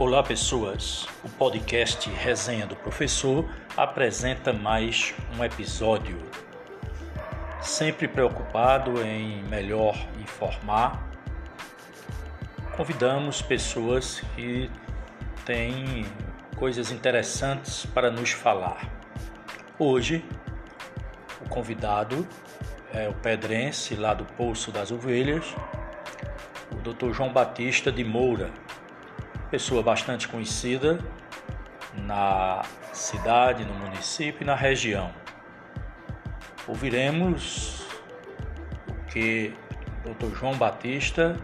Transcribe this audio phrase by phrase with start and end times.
[0.00, 1.06] Olá, pessoas.
[1.22, 6.18] O podcast Resenha do Professor apresenta mais um episódio.
[7.60, 11.06] Sempre preocupado em melhor informar,
[12.78, 14.70] convidamos pessoas que
[15.44, 16.06] têm
[16.56, 18.88] coisas interessantes para nos falar.
[19.78, 20.24] Hoje,
[21.44, 22.26] o convidado
[22.90, 25.54] é o pedrense lá do Poço das Ovelhas,
[26.72, 27.12] o Dr.
[27.12, 28.50] João Batista de Moura
[29.50, 31.00] pessoa bastante conhecida
[31.94, 35.10] na cidade, no município e na região.
[36.68, 37.84] Ouviremos
[38.88, 39.52] o que
[40.04, 40.36] o Dr.
[40.36, 41.36] João Batista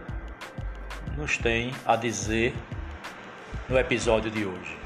[1.17, 2.55] nos tem a dizer
[3.67, 4.77] no episódio de hoje.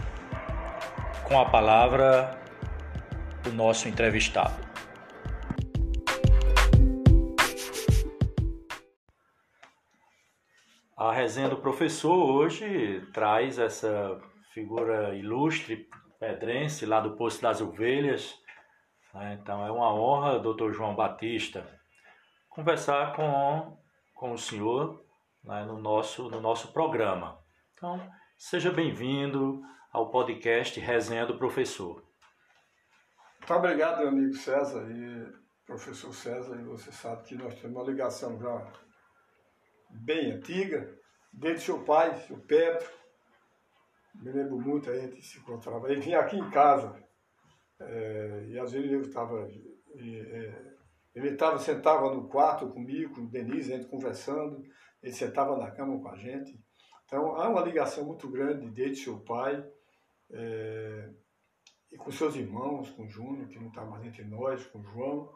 [1.23, 2.37] Com a palavra,
[3.45, 4.70] o nosso entrevistado.
[11.01, 14.21] A resenha do professor hoje traz essa
[14.53, 18.37] figura ilustre, pedrense, lá do Poço das Ovelhas.
[19.11, 19.39] Né?
[19.41, 21.67] Então é uma honra, doutor João Batista,
[22.47, 23.75] conversar com,
[24.13, 25.03] com o senhor
[25.43, 27.39] né, no, nosso, no nosso programa.
[27.73, 27.99] Então,
[28.37, 29.59] seja bem-vindo
[29.91, 32.03] ao podcast Resenha do Professor.
[33.39, 35.33] Muito obrigado, meu amigo César e
[35.65, 38.71] professor César, e você sabe que nós temos uma ligação já
[39.91, 40.97] bem antiga,
[41.31, 42.87] desde seu pai, seu Pedro.
[44.15, 45.91] Me lembro muito, a gente se encontrava.
[45.91, 47.01] Ele vinha aqui em casa,
[47.79, 49.49] é, e às vezes eu estava.
[49.95, 50.71] É,
[51.13, 54.63] ele estava, sentava no quarto comigo, com o Denise, a gente conversando,
[55.03, 56.57] ele sentava na cama com a gente.
[57.05, 59.61] Então há uma ligação muito grande desde seu pai
[60.31, 61.09] é,
[61.91, 64.83] e com seus irmãos, com o Júnior, que não está mais entre nós, com o
[64.83, 65.29] João,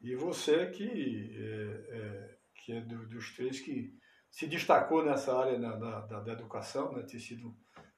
[0.00, 3.92] e você que é, que é do, dos três que
[4.30, 7.02] se destacou nessa área da, da, da educação, né?
[7.02, 7.56] tem, sido,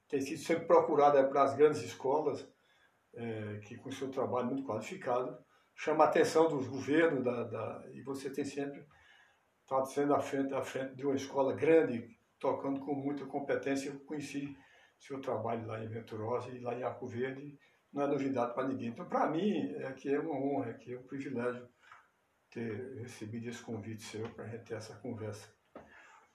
[0.08, 2.46] tem sido sempre procurado para as grandes escolas,
[3.14, 5.36] é, que com seu trabalho muito qualificado,
[5.74, 8.84] chama a atenção dos governos da, da, e você tem sempre
[9.60, 13.90] estado sendo à frente, à frente de uma escola grande, tocando com muita competência.
[13.90, 14.56] Eu conheci
[14.98, 17.58] seu trabalho lá em Venturosa e lá em Arco Verde,
[17.92, 18.88] não é novidade para ninguém.
[18.88, 21.68] Então, para mim, é que é uma honra, é que é um privilégio
[22.52, 25.48] ter recebido esse convite seu para a gente ter essa conversa.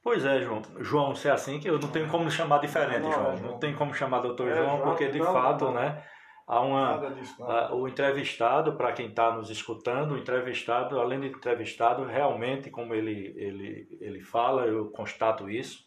[0.02, 0.62] Pois é, João.
[0.80, 3.36] João, se é assim que eu não tenho como chamar diferente, não, João.
[3.36, 6.04] Não, não tem como chamar doutor é, João, porque de não, fato, né?
[6.48, 11.28] Há uma, disso, a, o entrevistado, para quem está nos escutando, o entrevistado, além de
[11.28, 15.84] entrevistado, realmente, como ele, ele, ele fala, eu constato isso,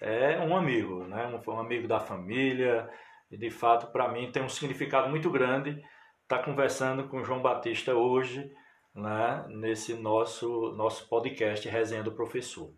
[0.00, 1.26] é um amigo, né?
[1.26, 2.88] um, um amigo da família,
[3.30, 5.72] e de fato, para mim, tem um significado muito grande
[6.22, 8.50] estar tá conversando com João Batista hoje,
[8.98, 9.44] né?
[9.48, 12.72] nesse nosso, nosso podcast Resenha do Professor.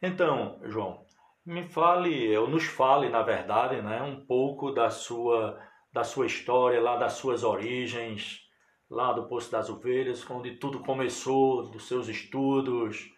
[0.00, 1.04] Então, João,
[1.44, 5.58] me fale, ou nos fale, na verdade, né, um pouco da sua,
[5.92, 8.40] da sua história, lá das suas origens,
[8.90, 13.10] lá do Poço das Ovelhas, onde tudo começou, dos seus estudos,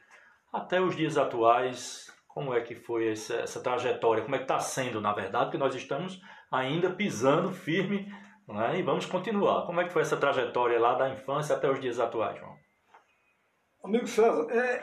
[0.53, 4.59] até os dias atuais, como é que foi essa, essa trajetória, como é que está
[4.59, 6.20] sendo, na verdade, que nós estamos
[6.50, 8.12] ainda pisando firme
[8.53, 9.66] né, e vamos continuar.
[9.66, 12.56] Como é que foi essa trajetória lá da infância até os dias atuais, João?
[13.83, 14.81] Amigo César, é,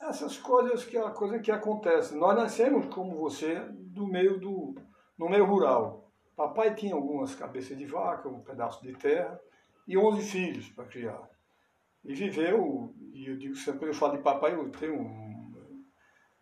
[0.00, 2.16] essas coisas que a coisa que acontece.
[2.16, 4.74] Nós nascemos como você do meio do
[5.18, 6.12] no meio rural.
[6.36, 9.40] Papai tinha algumas cabeças de vaca, um pedaço de terra
[9.86, 11.28] e 11 filhos para criar.
[12.04, 15.84] E viveu, e eu digo sempre, quando eu falo de papai, eu tenho um,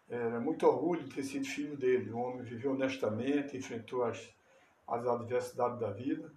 [0.09, 2.11] é, muito orgulho de ter sido filho dele.
[2.11, 4.28] O homem viveu honestamente, enfrentou as,
[4.87, 6.31] as adversidades da vida,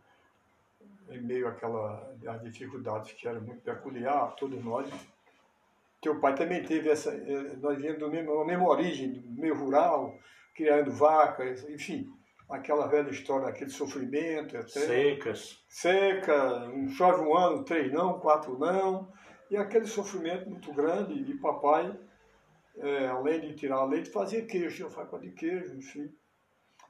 [1.09, 4.89] em meio àquela, às dificuldades que eram muito peculiar a todos nós,
[6.01, 7.13] teu pai também teve essa.
[7.13, 10.17] Eh, nós viemos da mesma, mesma origem, do meio rural,
[10.55, 12.09] criando vacas, enfim,
[12.49, 14.57] aquela velha história, aquele sofrimento.
[14.57, 15.63] Até, Secas.
[15.67, 19.11] Seca, um chove um ano, três não, quatro não.
[19.51, 21.13] E aquele sofrimento muito grande.
[21.13, 21.93] E papai,
[22.77, 26.09] é, além de tirar leite, fazia queijo, tinha faca de queijo, enfim.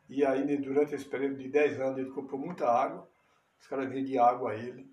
[0.09, 3.07] E aí, durante esse período de dez anos, ele comprou muita água.
[3.59, 4.89] Os caras vendiam água a ele.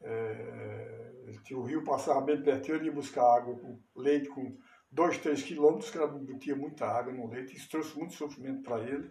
[0.00, 1.12] É,
[1.52, 3.58] o rio passava bem pertinho, ele ia buscar água
[3.94, 4.56] leite com
[4.90, 8.82] 2, 3 quilômetros, que ela tinha muita água no leite, isso trouxe muito sofrimento para
[8.82, 9.10] ele.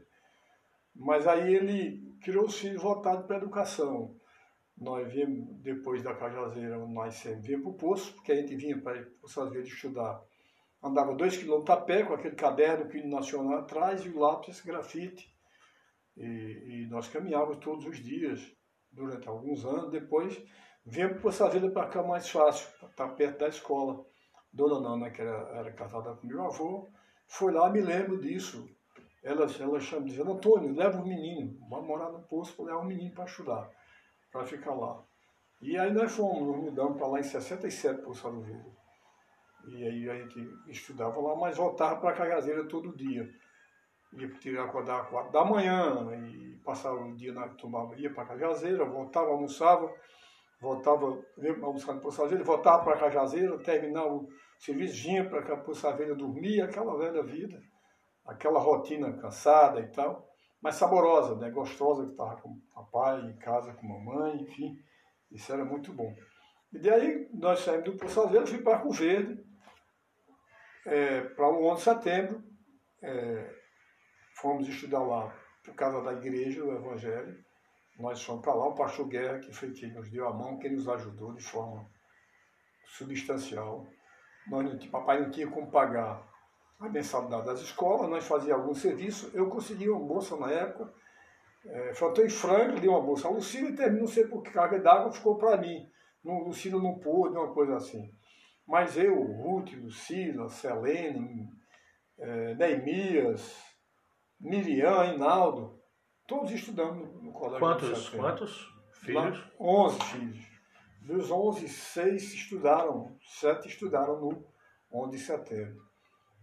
[0.96, 4.16] Mas aí ele criou os filhos voltados para a educação.
[4.78, 8.82] Nós viemos, depois da Cajazeira, nós sempre viemos para o Poço, porque a gente vinha
[8.82, 10.22] para o vezes estudar.
[10.82, 15.34] Andava dois quilômetros a pé com aquele caderno que nacional atrás e o lápis grafite.
[16.16, 18.55] E, e nós caminhávamos todos os dias,
[18.96, 19.92] durante alguns anos.
[19.92, 20.42] Depois
[20.88, 24.06] Viemos para essa vida para cá mais fácil, estar perto da escola.
[24.54, 26.88] Dona Nana, que era, era casada com meu avô,
[27.28, 28.70] foi lá, me lembro disso.
[29.24, 32.86] ela, ela chama, dizendo, Antônio, leva o menino, vai morar no posto para levar o
[32.86, 33.70] menino para estudar,
[34.32, 35.04] para ficar lá.
[35.60, 38.72] E aí nós fomos, nos mudamos para lá em 67 para o Salo Verde.
[39.68, 43.28] E aí a gente estudava lá, mas voltava para a Cagazeira todo dia.
[44.14, 48.26] Ia tirar acordar às quatro da manhã e passava o dia na tomava, ia para
[48.26, 49.94] Cajazeira, voltava, almoçava,
[50.60, 51.24] voltava,
[51.62, 54.28] almoçando para Saveira, voltava para Cajazeira, terminava o
[54.60, 57.62] serviço, vinha para a Saveira dormir, aquela velha vida,
[58.26, 60.28] aquela rotina cansada e tal,
[60.62, 61.52] mas saborosa, né?
[61.52, 64.76] gostosa, que estava com o papai, em casa com a mamãe, enfim,
[65.32, 66.12] isso era muito bom.
[66.74, 69.46] E daí nós saímos do Poço Azeiro, fui para Arco Verde,
[70.88, 72.44] é, para o 11 de setembro,
[73.02, 73.56] é,
[74.36, 77.44] fomos estudar lá por causa da igreja, do Evangelho.
[78.00, 80.72] Nós fomos para lá, o pastor Guerra, que foi quem nos deu a mão, quem
[80.72, 81.90] nos ajudou de forma
[82.86, 83.88] substancial.
[84.48, 86.22] Nós não, papai não tinha como pagar
[86.80, 89.32] a mensalidade das escolas, nós fazíamos algum serviço.
[89.34, 90.94] Eu consegui uma bolsa na época,
[91.66, 94.80] é, em frango, dei uma bolsa a Lucília e terminou, não sei por que carga
[94.80, 95.90] d'água, ficou para mim.
[96.24, 98.12] No, Lucília não pôde, uma coisa assim.
[98.68, 101.48] Mas eu, Ruth, Lucila, Selene,
[102.20, 103.75] é, Neemias,
[104.40, 105.80] Miriam, Inaldo,
[106.28, 107.60] todos estudando no, colégio.
[107.60, 109.44] Quantos, quantos filhos?
[109.60, 110.56] 11 filhos.
[111.02, 114.44] Dos 11, seis estudaram, sete estudaram no
[114.92, 115.86] 11 de setembro.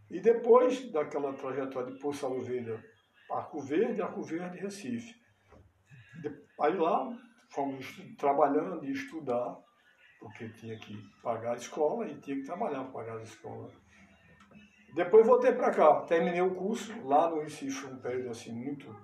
[0.09, 2.83] E depois daquela trajetória de Poço Ovelha,
[3.31, 5.15] Arco Verde, Arco Verde, Recife.
[6.61, 7.11] Aí lá
[7.51, 7.87] fomos
[8.17, 9.59] trabalhando e estudar,
[10.21, 13.73] porque tinha que pagar a escola e tinha que trabalhar para pagar a escola.
[14.95, 18.95] Depois voltei para cá, terminei o curso lá no Recife, um período assim muito,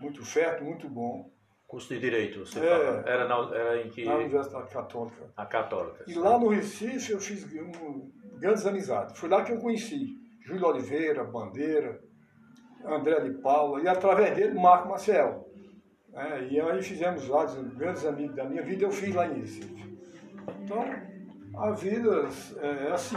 [0.00, 1.30] muito fértil, muito bom.
[1.66, 3.04] Curso de Direito, você é, fala.
[3.06, 4.04] Era, na, era em que...
[4.04, 5.30] Na Universidade Católica.
[5.36, 6.04] A Católica.
[6.06, 6.18] E sim.
[6.18, 9.18] lá no Recife eu fiz um, grandes amizades.
[9.18, 12.00] Foi lá que eu conheci Júlio Oliveira, Bandeira,
[12.84, 15.44] André de Paula e através dele Marco Maciel.
[16.14, 17.44] É, e aí fizemos lá,
[17.76, 19.98] grandes amigos da minha vida, eu fiz lá em Recife.
[20.62, 20.82] Então,
[21.56, 22.28] a vida
[22.58, 23.16] é, é assim,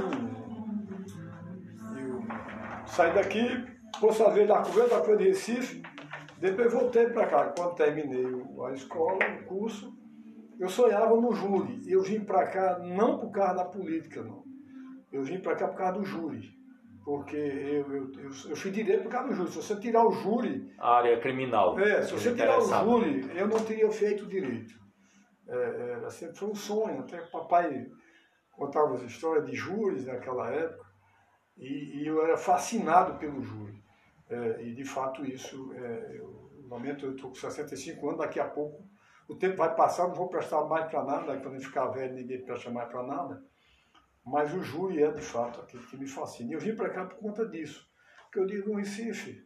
[2.90, 3.66] Saí daqui,
[4.00, 5.82] Poço Azevedo da Coveira, da de Recife,
[6.40, 7.54] depois voltei para cá.
[7.56, 8.26] Quando terminei
[8.66, 9.94] a escola, o curso,
[10.60, 11.82] eu sonhava no júri.
[11.88, 14.44] Eu vim para cá não por causa da política, não.
[15.12, 16.50] Eu vim para cá por causa do júri.
[17.06, 19.52] Porque eu, eu, eu, eu fiz direito por causa do júri.
[19.52, 20.74] Se você tirar o júri.
[20.80, 21.80] A área criminal.
[21.80, 24.74] É, se você tirar o júri, eu não teria feito direito.
[25.48, 27.00] É, é, sempre foi um sonho.
[27.02, 27.86] Até o papai
[28.52, 30.89] contava as histórias de júris naquela época.
[31.60, 33.84] E, e eu era fascinado pelo júri.
[34.30, 38.40] É, e de fato isso, é, eu, no momento eu estou com 65 anos, daqui
[38.40, 38.88] a pouco
[39.28, 42.42] o tempo vai passar, não vou prestar mais para nada, quando eu ficar velho ninguém
[42.42, 43.44] presta mais para nada.
[44.26, 46.50] Mas o júri é de fato aquilo que me fascina.
[46.50, 47.88] E eu vim para cá por conta disso.
[48.24, 49.44] Porque eu digo no Recife,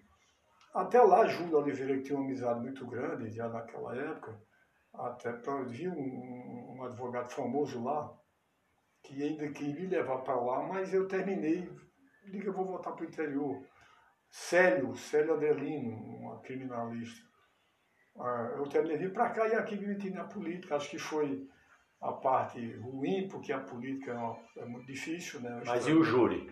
[0.74, 4.42] até lá Júlio Oliveira, que tinha uma amizade muito grande já naquela época,
[4.94, 8.12] até para vi um, um advogado famoso lá,
[9.04, 11.70] que ainda queria me levar para lá, mas eu terminei
[12.32, 13.66] digo, eu vou voltar para o interior.
[14.30, 17.28] Célio, Célio Adelino, uma criminalista.
[18.18, 20.76] Ah, eu terminei vir para cá e aqui me meti na política.
[20.76, 21.48] Acho que foi
[22.02, 25.42] a parte ruim, porque a política é, uma, é muito difícil.
[25.42, 25.62] Né?
[25.66, 26.52] Mas e o júri?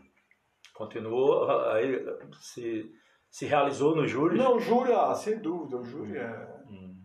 [0.74, 2.04] Continuou, aí
[2.40, 2.92] se,
[3.30, 4.38] se realizou no júri?
[4.38, 6.96] Não, o júri, ah, sem dúvida, o júri é, hum.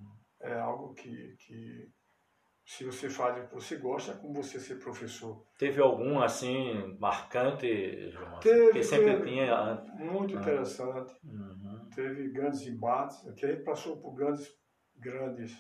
[0.41, 1.89] é algo que, que
[2.67, 5.47] se você faz o que você gosta, é como você ser professor.
[5.57, 8.41] Teve algum assim marcante, João?
[8.41, 9.85] Teve, Porque sempre teve, tinha.
[10.01, 10.41] Muito ah.
[10.41, 11.15] interessante.
[11.25, 11.89] Uhum.
[11.95, 13.25] Teve grandes embates.
[13.29, 14.53] Aqui a gente passou por grandes,
[14.97, 15.57] grandes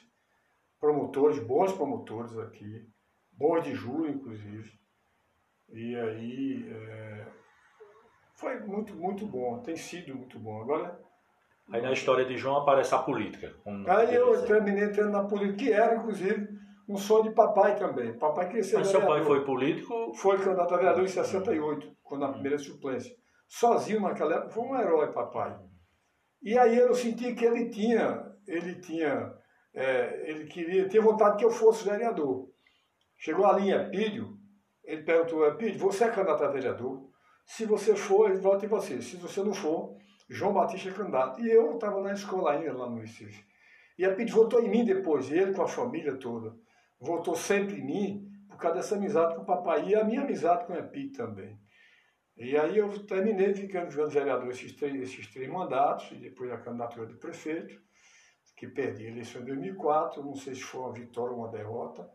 [0.81, 2.85] promotores, bons promotores aqui,
[3.31, 4.69] bons de júri, inclusive.
[5.69, 7.27] E aí é,
[8.35, 10.61] foi muito, muito bom, tem sido muito bom.
[10.61, 11.01] Agora.
[11.71, 13.55] Aí na história de João aparece a política.
[13.89, 18.17] Aí eu terminei entrando na política, que era, inclusive, um sonho de papai também.
[18.17, 19.09] Papai queria ser Mas vereador.
[19.09, 20.15] seu pai foi político?
[20.15, 23.15] Foi candidato a vereador em 68, quando a primeira suplência.
[23.49, 25.57] Sozinho naquela época, foi um herói, papai.
[26.43, 29.33] E aí eu senti que ele tinha, ele tinha,
[29.75, 32.49] é, ele queria, tinha vontade que eu fosse vereador.
[33.19, 34.37] Chegou a linha Pídio,
[34.85, 37.09] ele perguntou, Pídio, você é candidato a vereador?
[37.45, 39.01] Se você for, ele vota em você.
[39.01, 39.97] Se você não for,
[40.29, 41.41] João Batista é candidato.
[41.41, 43.45] E eu estava na escola ainda, lá no Recife.
[43.99, 46.55] E a Pídio votou em mim depois, ele com a família toda
[47.01, 50.65] voltou sempre em mim por causa dessa amizade com o papai e a minha amizade
[50.67, 51.59] com o Epi também.
[52.37, 56.59] E aí eu terminei ficando jogando vereador esses três, esses três mandatos, e depois a
[56.59, 57.81] candidatura de prefeito,
[58.57, 62.09] que perdi a eleição em 2004, não sei se foi uma vitória ou uma derrota,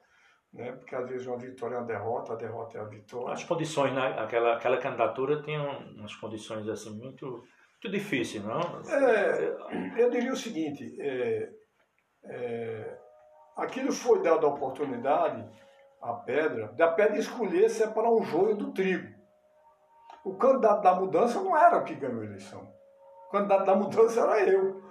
[0.53, 0.71] né?
[0.73, 3.33] porque às vezes uma vitória é uma derrota, a derrota é a vitória.
[3.33, 4.15] As condições, né?
[4.19, 7.43] aquela, aquela candidatura tinha umas condições assim muito
[7.83, 8.61] muito difícil, não?
[8.91, 11.51] É, eu diria o seguinte, é,
[12.25, 13.00] é,
[13.61, 15.47] aquilo foi dado a oportunidade,
[16.01, 19.19] a pedra, da pedra escolher separar o joio do trigo.
[20.23, 22.67] O candidato da mudança não era o que ganhou a eleição.
[23.27, 24.81] O candidato da mudança era eu.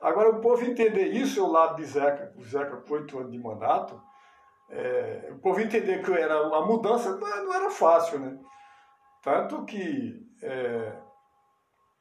[0.00, 3.38] Agora, o povo entender isso, ao lado de Zeca, o Zeca com oito anos de
[3.38, 4.00] mandato,
[4.70, 8.38] é, o povo entender que era a mudança não era fácil, né?
[9.22, 10.92] Tanto que é,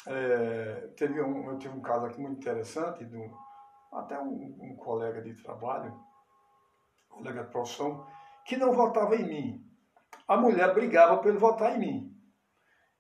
[0.08, 3.32] é, teve um, eu tive um caso aqui muito interessante, de um,
[3.94, 5.94] até um, um colega de trabalho,
[7.12, 8.06] colega de profissão,
[8.46, 9.66] que não votava em mim.
[10.28, 12.18] A mulher brigava para ele votar em mim.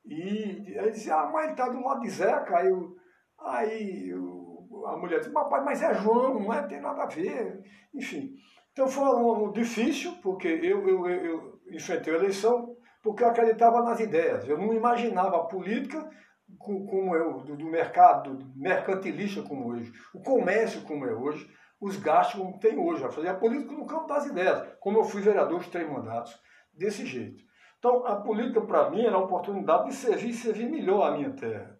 [0.05, 2.63] E ele dizia, ah, mas ele está do lado de Zeca.
[2.63, 2.95] Eu,
[3.39, 7.63] aí eu, a mulher disse, papai, mas é João, não é, tem nada a ver.
[7.93, 8.35] Enfim.
[8.71, 13.81] Então foi um, um difícil, porque eu, eu, eu, enfrentei a eleição porque eu acreditava
[13.81, 14.47] nas ideias.
[14.47, 16.09] Eu não imaginava a política
[16.57, 21.49] como eu, do mercado, do mercantilista como hoje, o comércio como é hoje,
[21.81, 23.03] os gastos como tem hoje.
[23.03, 26.39] Eu fazia a política no campo das ideias, como eu fui vereador de três mandatos,
[26.71, 27.43] desse jeito.
[27.79, 31.75] Então, a política para mim era a oportunidade de servir servir melhor a minha terra.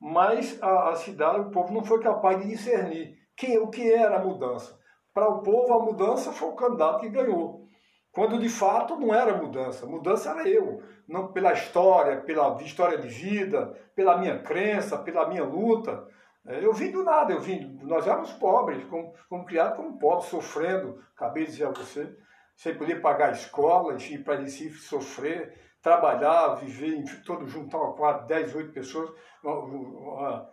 [0.00, 4.16] Mas a, a cidade, o povo não foi capaz de discernir quem, o que era
[4.16, 4.78] a mudança.
[5.12, 7.68] Para o povo, a mudança foi o candidato que ganhou.
[8.10, 13.08] Quando de fato não era mudança, mudança era eu, não pela história, pela história de
[13.08, 16.06] vida, pela minha crença, pela minha luta.
[16.46, 20.28] É, eu vim do nada, eu vim, nós éramos pobres, como, como criados como pobres,
[20.28, 22.14] sofrendo, acabei de dizer a você,
[22.54, 27.94] sem poder pagar a escola, enfim, para Recife sofrer, trabalhar, viver, enfim, todo juntar uma
[27.94, 29.10] quatro, dez, oito pessoas,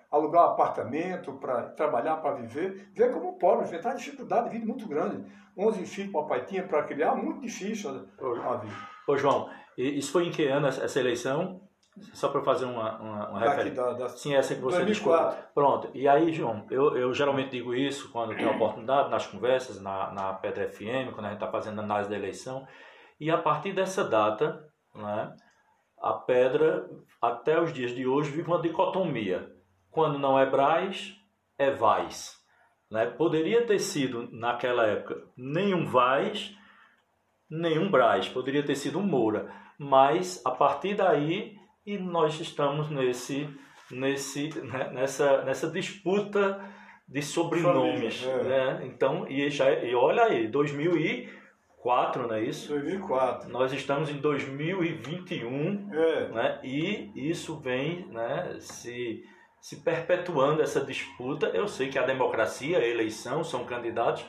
[0.09, 4.65] alugar um apartamento para trabalhar, para viver, ver como pobre, enfrentar uma dificuldade de vida
[4.65, 5.25] muito grande.
[5.57, 8.75] 11 filhos papai tinha para criar, muito difícil a vida.
[9.07, 11.61] Ô João, isso foi em que ano essa eleição?
[12.13, 13.93] Só para fazer uma, uma, uma referência.
[13.93, 15.29] Da, Sim, essa que você 2004.
[15.29, 15.53] Discutiu.
[15.53, 15.89] Pronto.
[15.93, 20.11] E aí, João, eu, eu geralmente digo isso quando tenho a oportunidade, nas conversas, na,
[20.11, 22.65] na Pedra FM, quando a gente está fazendo análise da eleição.
[23.19, 25.35] E a partir dessa data, né,
[26.01, 26.89] a Pedra,
[27.21, 29.51] até os dias de hoje, vive uma dicotomia.
[29.91, 31.13] Quando não é Braz,
[31.57, 32.39] é Vaz.
[32.89, 33.05] Né?
[33.05, 36.55] Poderia ter sido, naquela época, nenhum Vaz,
[37.49, 39.53] nenhum Braz, poderia ter sido um Moura.
[39.77, 43.49] Mas, a partir daí, e nós estamos nesse,
[43.89, 44.89] nesse, né?
[44.93, 46.59] nessa, nessa disputa
[47.07, 48.21] de sobrenomes.
[48.21, 48.77] Família, é.
[48.77, 48.81] né?
[48.87, 52.69] Então, e, já, e olha aí, 2004, não é isso?
[52.69, 53.49] 2004.
[53.49, 56.27] Nós estamos em 2021, é.
[56.29, 56.59] né?
[56.63, 59.23] e isso vem né, se
[59.61, 61.45] se perpetuando essa disputa.
[61.53, 64.25] Eu sei que a democracia, a eleição são candidatos,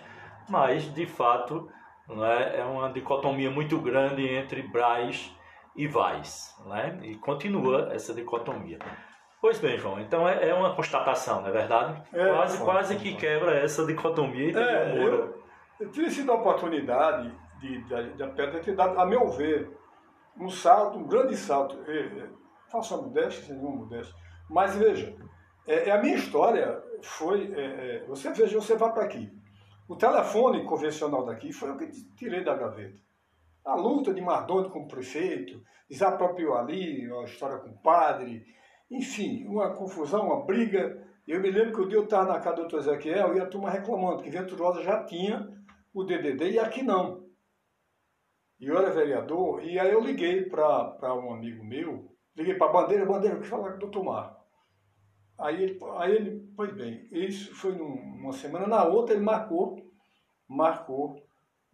[0.49, 1.71] mas de fato
[2.11, 5.35] é, é uma dicotomia muito grande entre Braz
[5.76, 6.99] e Vaz, né?
[7.02, 8.79] e continua essa dicotomia.
[9.41, 12.02] Pois bem, João, então é, é uma constatação, não é verdade?
[12.12, 15.43] É, quase, é, quase que quebra essa dicotomia e é, eu,
[15.81, 19.71] eu tive sido a oportunidade de, de, de, de ter dado, a meu ver,
[20.38, 21.76] um salto, um grande salto.
[22.71, 24.14] Faço a modéstia, sem nenhuma modéstia
[24.52, 25.17] mas veja,
[25.67, 27.52] é, é, a minha história foi.
[27.55, 27.62] É,
[28.02, 29.33] é você veja, você vai para aqui.
[29.88, 33.00] O telefone convencional daqui foi o que tirei da gaveta.
[33.64, 38.45] A luta de Mardoni com o prefeito, desapropriou ali, uma história com o padre,
[38.90, 41.07] enfim, uma confusão, uma briga.
[41.26, 43.47] Eu me lembro que o dia eu estava na casa do doutor Ezequiel e a
[43.47, 45.49] turma reclamando que Venturosa já tinha
[45.95, 47.23] o DDD e aqui não.
[48.59, 52.73] E eu era vereador, e aí eu liguei para um amigo meu, liguei para a
[52.73, 54.42] Bandeira, Bandeira, eu quis falar com o doutor Marco.
[55.38, 59.76] Aí ele, aí ele, pois bem, isso foi numa semana, na outra ele marcou,
[60.49, 61.16] marcou,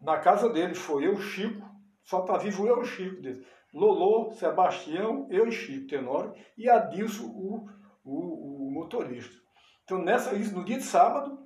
[0.00, 1.67] na casa dele foi eu, Chico,
[2.08, 3.44] só tá vivo eu e Chico dele.
[3.72, 7.68] Lolô, Sebastião, eu e Chico, Tenório, e Adilson, o,
[8.02, 9.36] o, o motorista.
[9.84, 11.38] Então, nessa, isso, no dia de sábado,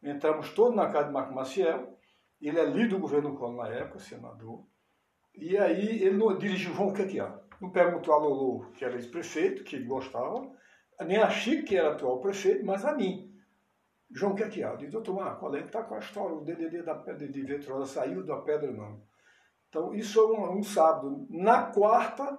[0.00, 1.98] entramos todos na casa de Marco Maciel,
[2.40, 4.64] ele é líder do governo Collor na época, senador,
[5.34, 7.36] e aí ele não dirigiu, João, o que é há?
[7.60, 10.48] Não perguntou a Lolô, que era ex-prefeito, que gostava,
[11.00, 13.34] nem a Chico, que era atual prefeito, mas a mim.
[14.12, 16.36] João Quequial, diz, doutor Marco, é que está com a história?
[16.36, 19.02] O DDD da pedra de Vetrosa saiu da pedra, não.
[19.74, 21.26] Então, isso é um, um sábado.
[21.28, 22.38] Na quarta,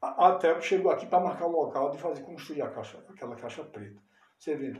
[0.00, 3.62] a, a chegou aqui para marcar o local de fazer construir a caixa, aquela caixa
[3.62, 4.00] preta.
[4.38, 4.72] Você vê,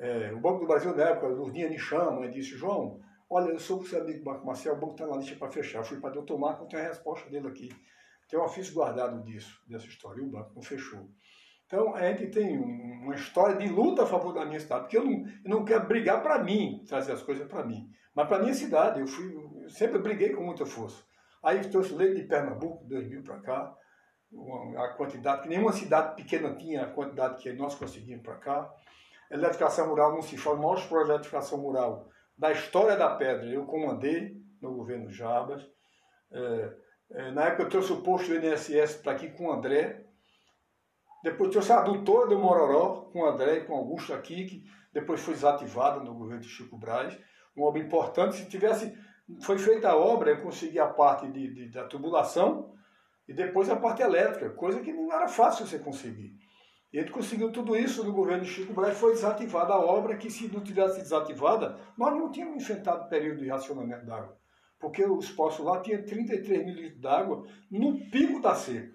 [0.00, 2.98] é, o Banco do Brasil, na época, Lourdinha me chama e disse, João,
[3.30, 5.78] olha, eu sou o seu amigo Marco Marcel, o banco está na lista para fechar.
[5.78, 7.68] Eu fui para doutor Marco, eu tenho a resposta dele aqui.
[8.28, 11.08] Tem um ofício guardado disso, dessa história, e o banco não fechou.
[11.66, 15.04] Então, a gente tem uma história de luta a favor da minha cidade, porque eu
[15.04, 18.54] não, eu não quero brigar para mim, trazer as coisas para mim, mas para minha
[18.54, 19.00] cidade.
[19.00, 21.02] Eu, fui, eu sempre briguei com muita força.
[21.42, 23.76] Aí trouxe leite de Pernambuco, 2000 para cá,
[24.78, 28.74] a quantidade, que nenhuma cidade pequena tinha a quantidade que nós conseguimos para cá.
[29.30, 33.46] Eletrificação rural não se fala, o maior projeto de eletrificação rural da história da pedra,
[33.46, 35.66] eu comandei no governo Jarbas.
[36.30, 36.72] É,
[37.12, 40.04] é, na época eu trouxe o posto do INSS para aqui com o André.
[41.26, 44.64] Depois trouxe a adutora do Mororó com o André e com o Augusto aqui, que
[44.92, 47.18] depois foi desativada no governo de Chico Braz.
[47.56, 48.36] Uma obra importante.
[48.36, 48.96] Se tivesse,
[49.40, 52.72] foi feita a obra, eu consegui a parte de, de da tubulação
[53.26, 56.32] e depois a parte elétrica, coisa que não era fácil você conseguir.
[56.92, 60.30] E ele conseguiu tudo isso no governo de Chico Braz, foi desativada a obra, que
[60.30, 64.38] se não tivesse desativada, nós não tínhamos enfrentado período de racionamento d'água.
[64.78, 68.94] Porque os poços lá tinham 33 mil litros d'água no pico da seca.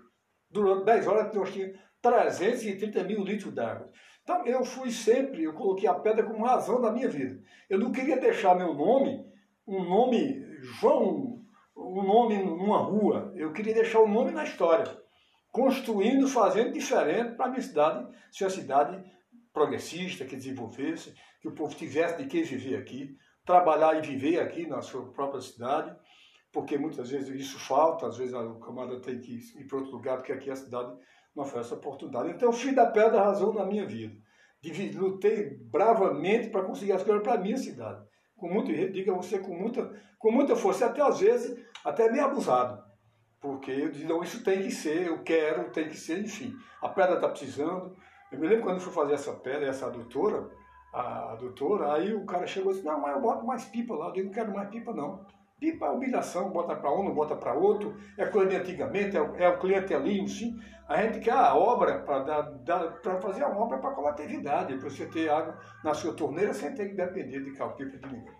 [0.50, 3.90] Durante 10 horas nós tínhamos 330 mil litros d'água.
[4.24, 7.42] Então eu fui sempre, eu coloquei a pedra como razão da minha vida.
[7.70, 9.26] Eu não queria deixar meu nome,
[9.68, 11.44] um nome João,
[11.76, 13.34] um nome numa rua.
[13.36, 15.02] Eu queria deixar o um nome na história
[15.52, 19.04] construindo, fazendo diferente para a minha cidade ser uma cidade
[19.54, 24.66] progressista, que desenvolvesse, que o povo tivesse de que viver aqui, trabalhar e viver aqui
[24.66, 25.94] na sua própria cidade,
[26.54, 30.18] porque muitas vezes isso falta, às vezes o camarada tem que ir para outro lugar,
[30.18, 30.96] porque aqui a cidade
[31.36, 32.30] não oferece oportunidade.
[32.30, 34.16] Então, eu fui da pedra a razão na minha vida.
[34.96, 38.06] Lutei bravamente para conseguir as coisas para a minha cidade.
[38.36, 42.84] Com muito, diga você, com muita, com muita força, até às vezes, até meio abusado.
[43.40, 46.54] Porque eu disse, não, isso tem que ser, eu quero, tem que ser, enfim.
[46.82, 47.96] A pedra está precisando.
[48.32, 50.48] Eu me lembro quando eu fui fazer essa pedra, essa adutora,
[50.94, 54.08] a adutora, aí o cara chegou e disse, não, mas eu boto mais pipa lá.
[54.08, 55.26] Eu digo, não quero mais pipa não.
[55.62, 59.20] Pipa é humilhação, bota para um, não bota para outro, é coisa de antigamente, é,
[59.20, 60.60] é o cliente ali, sim.
[60.90, 65.56] A gente quer a obra para fazer a obra para coletividade, para você ter água
[65.84, 68.34] na sua torneira sem ter que depender de pipa de ninguém.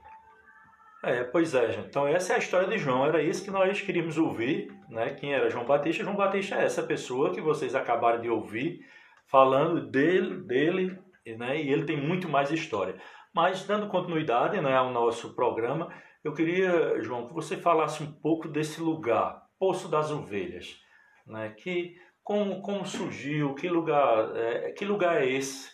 [1.04, 1.90] É, pois é, gente.
[1.90, 5.12] Então essa é a história de João, era isso que nós queríamos ouvir, né?
[5.12, 6.04] Quem era João Batista?
[6.04, 8.80] João Batista é essa pessoa que vocês acabaram de ouvir
[9.28, 11.00] falando dele, dele,
[11.38, 11.62] né?
[11.62, 12.96] E ele tem muito mais história.
[13.34, 15.88] Mas dando continuidade, né, ao nosso programa,
[16.24, 20.80] eu queria, João, que você falasse um pouco desse lugar, Poço das Ovelhas,
[21.26, 21.50] né?
[21.50, 25.70] Que como, como surgiu, que lugar, é, que lugar é esse?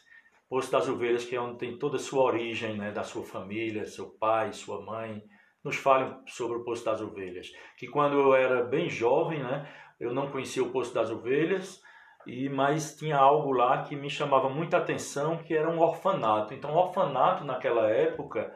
[0.49, 3.85] Poço das Ovelhas, que é onde tem toda a sua origem, né, da sua família,
[3.85, 5.21] seu pai, sua mãe.
[5.61, 7.51] Nos fale sobre o Poço das Ovelhas.
[7.77, 11.81] Que quando eu era bem jovem, né, eu não conhecia o Poço das Ovelhas,
[12.25, 16.53] e mas tinha algo lá que me chamava muita atenção, que era um orfanato.
[16.53, 18.53] Então, orfanato naquela época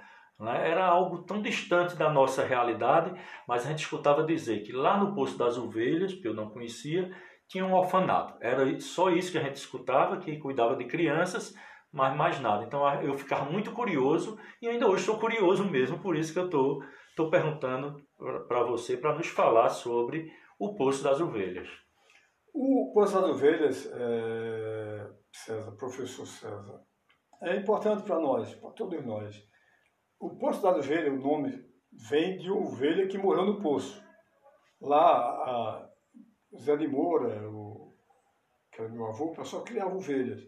[0.49, 3.13] era algo tão distante da nossa realidade,
[3.47, 7.12] mas a gente escutava dizer que lá no Poço das Ovelhas, que eu não conhecia,
[7.47, 8.36] tinha um orfanato.
[8.41, 11.54] Era só isso que a gente escutava, que cuidava de crianças
[11.91, 12.63] mas mais nada.
[12.63, 16.45] Então eu ficava muito curioso e ainda hoje sou curioso mesmo, por isso que eu
[16.45, 16.80] estou
[17.15, 18.01] tô, tô perguntando
[18.47, 21.67] para você para nos falar sobre o Poço das Ovelhas.
[22.54, 26.82] O Poço das Ovelhas, é, César, professor César,
[27.41, 29.36] é importante para nós, para todos nós.
[30.22, 34.04] O Poço das Ovelhas, o nome vem de ovelha que morreu no poço.
[34.80, 35.90] Lá, a
[36.60, 37.92] Zé de Moura, o,
[38.72, 40.48] que era meu avô, o pessoal criava ovelhas.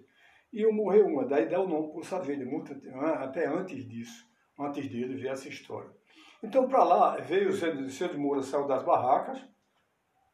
[0.53, 2.71] E eu morreu uma, daí dá o nome por Savelha, muito,
[3.19, 4.23] até antes disso,
[4.59, 5.89] antes dele ver essa história.
[6.43, 9.43] Então, para lá, veio o Zé de Moura, saiu das barracas,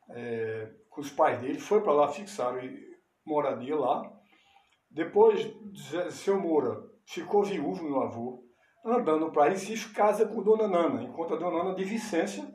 [0.09, 2.59] é, com os pais dele, foi para lá, fixaram
[3.25, 4.11] moradia lá.
[4.91, 5.49] Depois,
[6.11, 8.48] seu Moura ficou viúvo, meu avô,
[8.83, 12.47] andando para Recife, casa com Dona Nana, enquanto a Dona Nana de Vicência,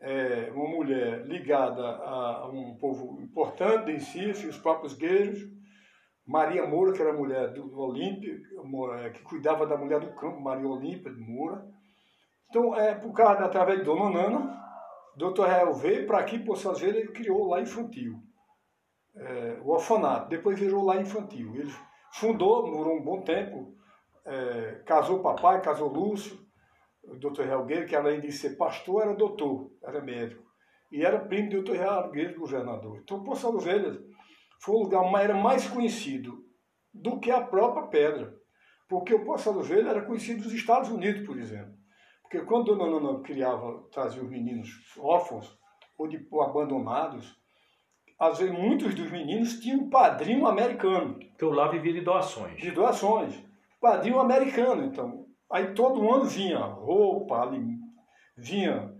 [0.00, 5.40] é, uma mulher ligada a um povo importante de Recife, os próprios guerreiros,
[6.26, 8.42] Maria Moura, que era mulher do Olímpio,
[8.98, 11.66] é, que cuidava da mulher do campo, Maria Olímpia de Moura.
[12.50, 14.58] Então, é, por causa, através de Dona Nana,
[15.16, 15.46] Dr.
[15.46, 18.22] Real veio para aqui, por suas ele criou lá infantil,
[19.16, 21.56] é, o orfanato, depois virou lá infantil.
[21.56, 21.72] Ele
[22.12, 23.74] fundou, morou um bom tempo,
[24.24, 26.38] é, casou papai, casou Lúcio,
[27.02, 27.42] o Dr.
[27.42, 30.46] Realgueiro, que além de ser pastor, era doutor, era médico.
[30.90, 31.72] E era primo do Dr.
[31.72, 33.00] Realgueiro, governador.
[33.02, 33.98] Então, Poço das Ovelhas
[34.60, 36.44] foi o lugar era mais conhecido
[36.92, 38.36] do que a própria pedra.
[38.88, 41.76] Porque o Poço Velho era conhecido nos Estados Unidos, por exemplo.
[42.22, 45.58] Porque quando Dona Nana criava, trazia os meninos órfãos
[45.96, 47.38] ou, de, ou abandonados,
[48.18, 51.18] às vezes muitos dos meninos tinham um padrinho americano.
[51.18, 52.60] Que eu lá vivia de doações.
[52.60, 53.42] De doações.
[53.80, 55.26] Padrinho americano, então.
[55.50, 57.64] Aí todo ano vinha roupa, ali,
[58.36, 58.92] vinha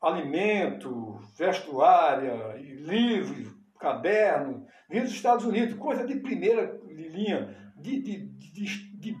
[0.00, 8.98] alimento, vestuária, livros, caderno, vinha dos Estados Unidos, coisa de primeira linha, de, de, de,
[8.98, 9.16] de,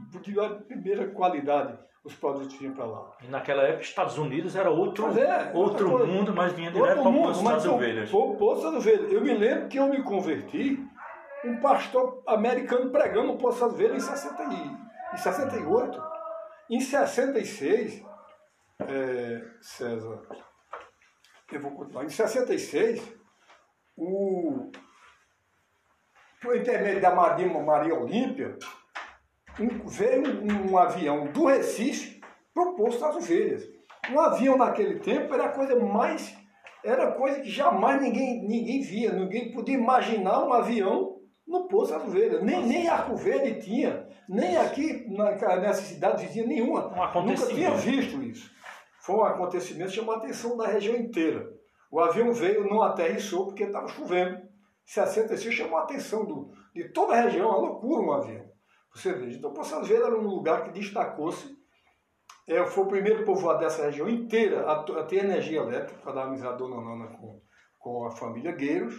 [0.66, 1.78] primeira qualidade.
[2.04, 3.12] os produtos vinham para lá.
[3.22, 7.22] E naquela época, Estados Unidos era outro, é, outro mundo, mas vinha direto para o
[7.22, 8.10] Poço das Ovelhas.
[8.10, 9.12] Poço das Ovelhas.
[9.12, 10.84] Eu me lembro que eu me converti,
[11.44, 14.81] um pastor americano pregando o Poço das Ovelhas em, 60 e,
[15.12, 16.02] em 68.
[16.70, 18.02] Em 66,
[18.80, 20.22] é, César,
[21.52, 22.04] eu vou continuar.
[22.04, 23.02] Em 66,
[23.96, 24.70] o,
[26.40, 28.56] por intermédio da Maria, Maria Olímpia,
[29.60, 32.20] um, veio um, um, avião do Recife
[32.54, 33.68] para o Poço das Ovelhas.
[34.10, 36.34] Um avião naquele tempo era a coisa mais.
[36.82, 41.11] Era coisa que jamais ninguém, ninguém via, ninguém podia imaginar um avião
[41.46, 42.42] no Poço das Ovelhas.
[42.42, 46.88] Nem, nem Arco Verde tinha, nem aqui na, nessa cidade vizinha nenhuma.
[47.16, 48.50] Um Nunca tinha visto isso.
[49.00, 51.52] Foi um acontecimento que chamou a atenção da região inteira.
[51.90, 54.40] O avião veio, não aterrissou porque estava chovendo.
[54.86, 58.52] 66 chamou a atenção do, de toda a região, uma loucura um avião.
[58.94, 59.38] Você veja.
[59.38, 61.56] Então, Poços Velhos era um lugar que destacou-se.
[62.46, 66.24] É, foi o primeiro povoado dessa região inteira a, a ter energia elétrica, para dar
[66.24, 67.40] amizade Dona Nana com,
[67.78, 68.94] com a família Gueiros.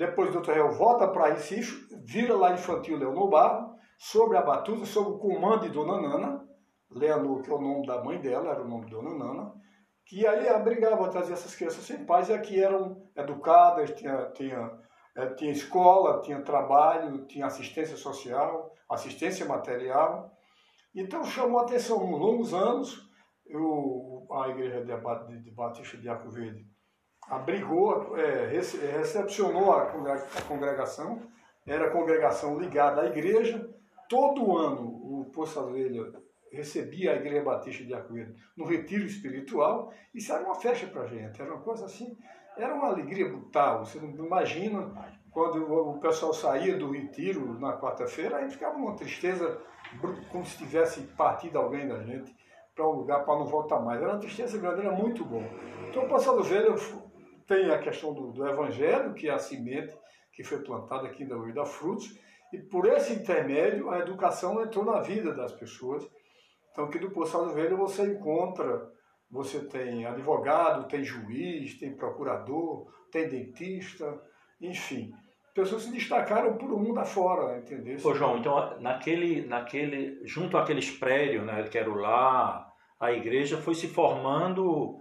[0.00, 5.10] Depois doutor Real volta para Recife, vira lá infantil Leonor Barro, sobre a batuta, sob
[5.10, 6.48] o comando de Dona Nana,
[6.90, 9.52] Leonor, que é o nome da mãe dela, era o nome de Dona Nana,
[10.06, 14.72] que aí abrigava, trazia essas crianças sem pais e aqui eram educadas, tinha, tinha,
[15.14, 20.34] é, tinha escola, tinha trabalho, tinha assistência social, assistência material.
[20.94, 23.06] Então chamou a atenção, nos longos anos,
[23.44, 26.69] eu, a igreja de Batista de Arco Verde
[27.30, 29.86] abrigou, é, recepcionou a
[30.48, 31.22] congregação,
[31.64, 33.70] era congregação ligada à igreja,
[34.08, 36.12] todo ano o Poço Avelha
[36.52, 41.06] recebia a Igreja Batista de Arco-Verde no retiro espiritual, isso era uma festa para a
[41.06, 42.18] gente, era uma coisa assim,
[42.56, 43.84] era uma alegria brutal.
[43.84, 44.92] Você não imagina
[45.30, 49.60] quando o pessoal saía do retiro na quarta-feira, aí ficava uma tristeza,
[50.32, 52.34] como se tivesse partido alguém da gente
[52.74, 54.02] para um lugar para não voltar mais.
[54.02, 55.44] Era uma tristeza grande, era muito bom.
[55.88, 56.76] Então, o Passado Velho
[57.50, 59.92] tem a questão do, do Evangelho, que é a semente
[60.32, 62.16] que foi plantada aqui ainda hoje dá frutos,
[62.52, 66.08] e por esse intermédio a educação entrou na vida das pessoas
[66.72, 68.88] então, aqui do Poçado Velho você encontra,
[69.30, 74.20] você tem advogado, tem juiz, tem procurador, tem dentista,
[74.60, 75.12] enfim.
[75.52, 77.98] Pessoas se destacaram por o mundo afora, entendeu?
[78.04, 83.74] Ô João, então naquele, naquele, junto àqueles prédios, né, que era lar, a igreja foi
[83.74, 85.00] se formando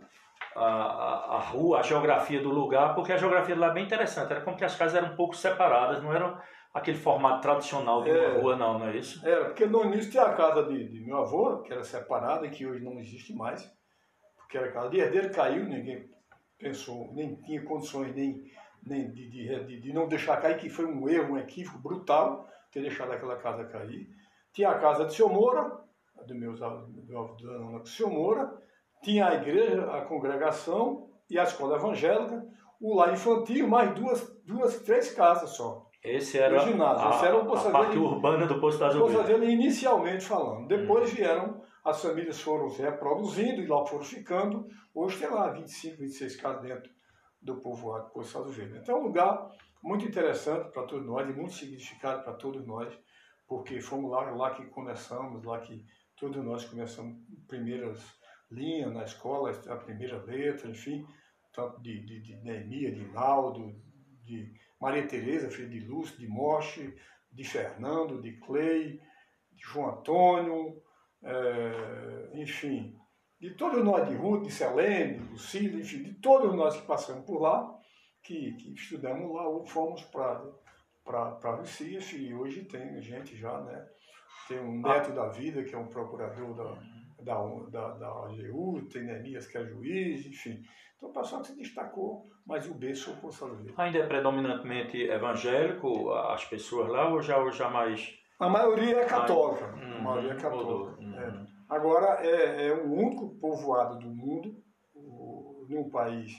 [0.66, 4.32] a, a, rua, a geografia do lugar, porque a geografia lá é bem interessante.
[4.32, 6.38] Era como que as casas eram um pouco separadas, não eram
[6.74, 9.26] aquele formato tradicional de uma é, rua, não, não é isso?
[9.28, 12.50] Era, porque no início tinha a casa de, de meu avô, que era separada e
[12.50, 13.70] que hoje não existe mais,
[14.38, 16.10] porque era casa de herdeiro, caiu, ninguém
[16.58, 18.44] pensou, nem tinha condições nem,
[18.86, 22.82] nem de, de, de, não deixar cair, que foi um erro, um equívoco brutal ter
[22.82, 24.10] deixado aquela casa cair.
[24.54, 25.80] Tinha a casa de seu Moura,
[26.28, 26.86] do meu avô
[27.80, 28.62] do seu Moura,
[29.02, 32.46] tinha a igreja, a congregação e a escola evangélica,
[32.80, 35.88] o lar infantil, mais duas, duas, três casas só.
[36.04, 37.08] Esse era, ginásio.
[37.08, 39.28] A, Esse era o a parte urbana do Poço das Ovelhas.
[39.28, 40.68] Poço inicialmente falando.
[40.68, 41.16] Depois hum.
[41.16, 44.66] vieram, as famílias foram se reproduzindo e lá foram ficando.
[44.94, 46.90] Hoje tem lá 25, 26 casas dentro
[47.42, 48.82] do povoado do Poço das Ovelhas.
[48.82, 49.52] Então é um lugar
[49.84, 52.98] muito interessante para todos nós e muito significado para todos nós,
[53.48, 55.86] porque fomos lá, lá que começamos, lá que
[56.18, 58.19] todos nós começamos primeiras
[58.52, 61.06] linhas na escola, a primeira letra, enfim,
[61.54, 63.76] tanto de, de, de Neemia, de Naldo,
[64.24, 66.96] de Maria Tereza, filha de Lúcio, de Moche,
[67.32, 69.00] de Fernando, de Clay,
[69.52, 70.82] de João Antônio,
[71.24, 72.96] é, enfim,
[73.40, 77.26] de todos nós, de Ruth, de Selene, de Lucília, enfim, de todos nós que passamos
[77.26, 77.78] por lá,
[78.24, 83.88] que, que estudamos lá, ou fomos para Recife, e hoje tem gente já, né?
[84.48, 86.82] Tem um neto da vida, que é um procurador da,
[87.22, 87.36] da,
[87.70, 90.62] da, da AGU, tem Neemias, que é juiz, enfim.
[90.98, 93.74] Então o pessoal se destacou, mas o berço foi Salveiro.
[93.78, 98.14] Ainda é predominantemente evangélico as pessoas lá ou já, ou já mais.
[98.40, 99.66] A maioria é católica.
[99.66, 101.02] A maioria é católica.
[101.02, 101.20] Uhum.
[101.20, 101.48] É.
[101.70, 104.56] Agora é, é o único povoado do mundo,
[104.94, 106.34] o, num país,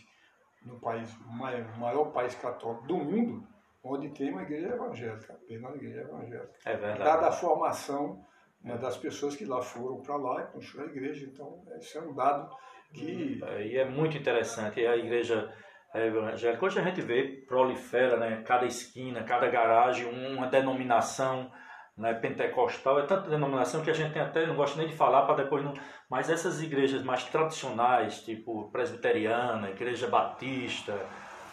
[0.65, 3.47] no país, maior, maior país católico do mundo,
[3.83, 6.59] onde tem uma igreja evangélica, apenas uma igreja evangélica.
[6.67, 7.05] É verdade.
[7.05, 8.23] Dada a formação
[8.63, 11.27] né, das pessoas que lá foram para lá e construíram a igreja.
[11.27, 12.55] Então, isso é um dado
[12.93, 13.41] que.
[13.65, 14.85] E é muito interessante.
[14.85, 15.53] A igreja
[15.95, 18.43] evangélica, hoje a gente vê, prolifera, né?
[18.47, 21.51] Cada esquina, cada garagem, uma denominação
[21.97, 23.01] né, pentecostal.
[23.01, 25.65] É tanta denominação que a gente tem até, não gosta nem de falar para depois
[25.65, 25.75] não.
[26.09, 30.93] Mas essas igrejas mais tradicionais, tipo presbiteriana, igreja batista,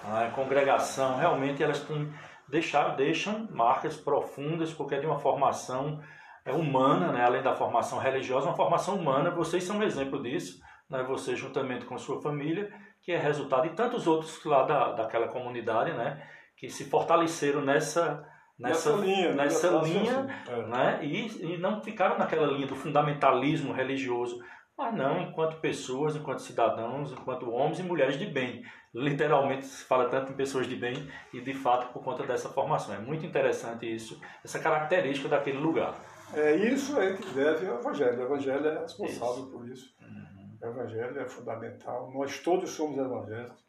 [0.03, 2.11] né, congregação, realmente elas têm,
[2.47, 6.01] deixar, deixam marcas profundas porque é de uma formação
[6.47, 7.23] é humana, né?
[7.23, 9.29] além da formação religiosa, uma formação humana.
[9.29, 11.03] Vocês são um exemplo disso, né?
[11.03, 15.93] você juntamente com sua família, que é resultado de tantos outros lá da, daquela comunidade,
[15.93, 16.25] né?
[16.55, 18.25] que se fortaleceram nessa
[18.57, 20.99] nessa, nessa linha, nessa linha assim, né?
[21.03, 24.39] E, e não ficaram naquela linha do fundamentalismo religioso,
[24.77, 28.63] mas não enquanto pessoas, enquanto cidadãos, enquanto homens e mulheres de bem.
[28.93, 30.95] Literalmente se fala tanto em pessoas de bem
[31.33, 32.95] e de fato por conta dessa formação.
[32.95, 35.95] É muito interessante isso, essa característica daquele lugar.
[36.33, 38.19] É isso aí que deve ao Evangelho.
[38.19, 39.51] O Evangelho é responsável isso.
[39.51, 39.95] por isso.
[40.01, 40.57] Uhum.
[40.61, 42.11] O Evangelho é fundamental.
[42.13, 43.65] Nós todos somos evangélicos.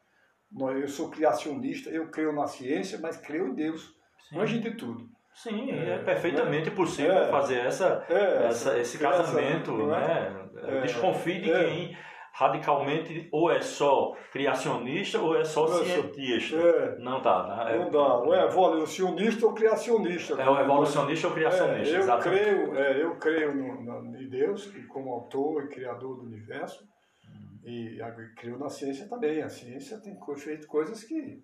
[0.80, 3.94] Eu sou criacionista, eu creio na ciência, mas creio em Deus.
[4.28, 4.38] Sim.
[4.40, 5.08] Antes de tudo.
[5.34, 9.86] Sim, é, é perfeitamente é, possível é, fazer essa, é, essa, esse casamento.
[9.86, 10.48] Né?
[10.64, 10.80] É?
[10.80, 11.96] Desconfie de quem
[12.38, 16.56] radicalmente ou é só criacionista ou é só cientista.
[16.56, 17.78] É, não dá, né?
[17.78, 18.14] Não dá.
[18.18, 20.40] Ou é evolucionista ou criacionista.
[20.40, 22.44] É o evolucionista ou criacionista, é, eu exatamente.
[22.44, 26.84] Creio, é, eu creio no, no, em Deus como autor e criador do universo
[27.26, 27.58] hum.
[27.64, 27.98] e,
[28.36, 29.42] creio na ciência também.
[29.42, 31.42] A ciência tem feito coisas que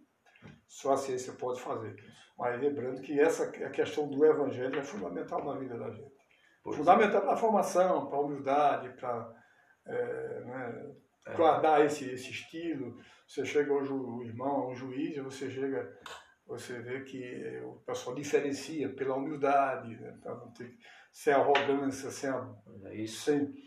[0.68, 1.96] só a ciência pode fazer.
[2.38, 6.14] Mas lembrando que essa a questão do evangelho é fundamental na vida da gente.
[6.62, 7.24] Pois fundamental é.
[7.24, 9.43] para a formação, para a humildade, para
[9.86, 10.92] é, né,
[11.26, 11.34] é.
[11.34, 12.98] guardar esse, esse estilo.
[13.26, 15.96] Você chega hoje, o irmão, um juiz, você chega,
[16.46, 20.76] você vê que o pessoal diferencia pela humildade, né, para não ter,
[21.12, 22.54] sem arrogância, sem, a,
[22.92, 23.22] isso.
[23.22, 23.64] sem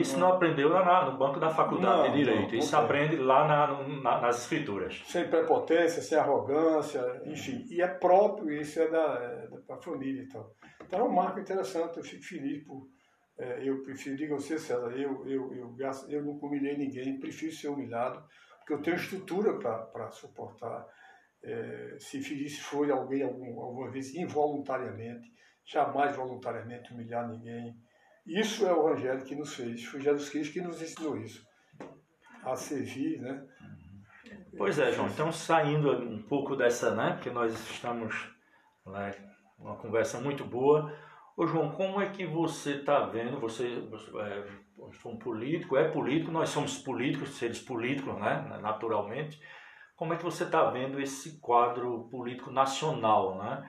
[0.00, 3.46] isso não aprendeu lá no banco da faculdade não, de Direito, não, isso aprende lá
[3.46, 5.00] na, na, nas escrituras.
[5.06, 7.64] Sem prepotência, sem arrogância, enfim.
[7.70, 10.52] E é próprio, isso é da, é da família e tal.
[10.84, 12.88] Então é um marco interessante, eu fico feliz por.
[13.42, 15.76] É, eu prefiro, diga você, César, eu, eu, eu,
[16.08, 18.22] eu, nunca humilhei ninguém, prefiro ser humilhado,
[18.58, 20.86] porque eu tenho estrutura para suportar.
[21.42, 25.32] É, se feliz foi alguém algum, alguma vez involuntariamente,
[25.64, 27.76] jamais voluntariamente humilhar ninguém
[28.26, 29.84] isso é o Evangelho que nos fez.
[29.84, 31.44] Foi Jesus Cristo que nos ensinou isso.
[32.44, 33.44] A servir, né?
[34.56, 35.08] Pois é, João.
[35.08, 37.14] Então, saindo um pouco dessa, né?
[37.14, 38.14] Porque nós estamos
[38.86, 39.12] né,
[39.58, 40.92] uma conversa muito boa.
[41.42, 43.40] Ô, João, como é que você está vendo?
[43.40, 44.46] Você, você é,
[45.04, 48.60] um político, é político, nós somos políticos, seres políticos, né?
[48.62, 49.42] Naturalmente.
[49.96, 53.68] Como é que você está vendo esse quadro político nacional, né?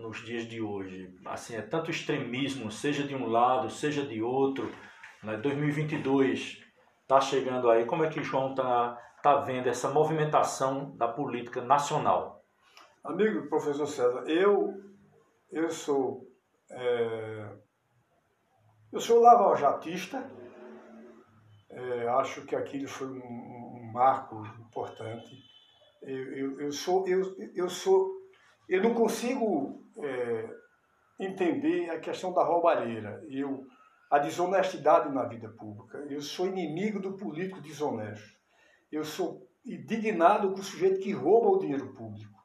[0.00, 1.14] nos dias de hoje.
[1.26, 4.72] Assim, é tanto extremismo, seja de um lado, seja de outro.
[5.22, 5.36] Né?
[5.36, 6.58] 2022
[7.02, 7.84] está chegando aí.
[7.84, 12.42] Como é que João está tá vendo essa movimentação da política nacional?
[13.04, 14.72] Amigo professor César, eu,
[15.50, 16.31] eu sou
[16.72, 17.48] é,
[18.92, 20.30] eu sou lavajatista,
[21.70, 25.36] é, acho que aquilo foi um, um marco importante.
[26.02, 27.22] Eu, eu, eu, sou, eu,
[27.54, 28.22] eu sou
[28.68, 30.48] eu não consigo é,
[31.20, 33.66] entender a questão da roubalheira, eu,
[34.10, 35.98] a desonestidade na vida pública.
[36.08, 38.32] Eu sou inimigo do político desonesto.
[38.90, 42.41] Eu sou indignado com o sujeito que rouba o dinheiro público.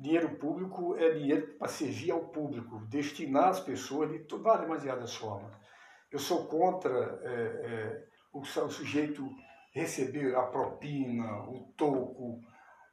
[0.00, 5.52] Dinheiro público é dinheiro para servir ao público, destinar às pessoas de várias demasiadas formas.
[6.10, 9.28] Eu sou contra é, é, o, o sujeito
[9.74, 12.40] receber a propina, o toco,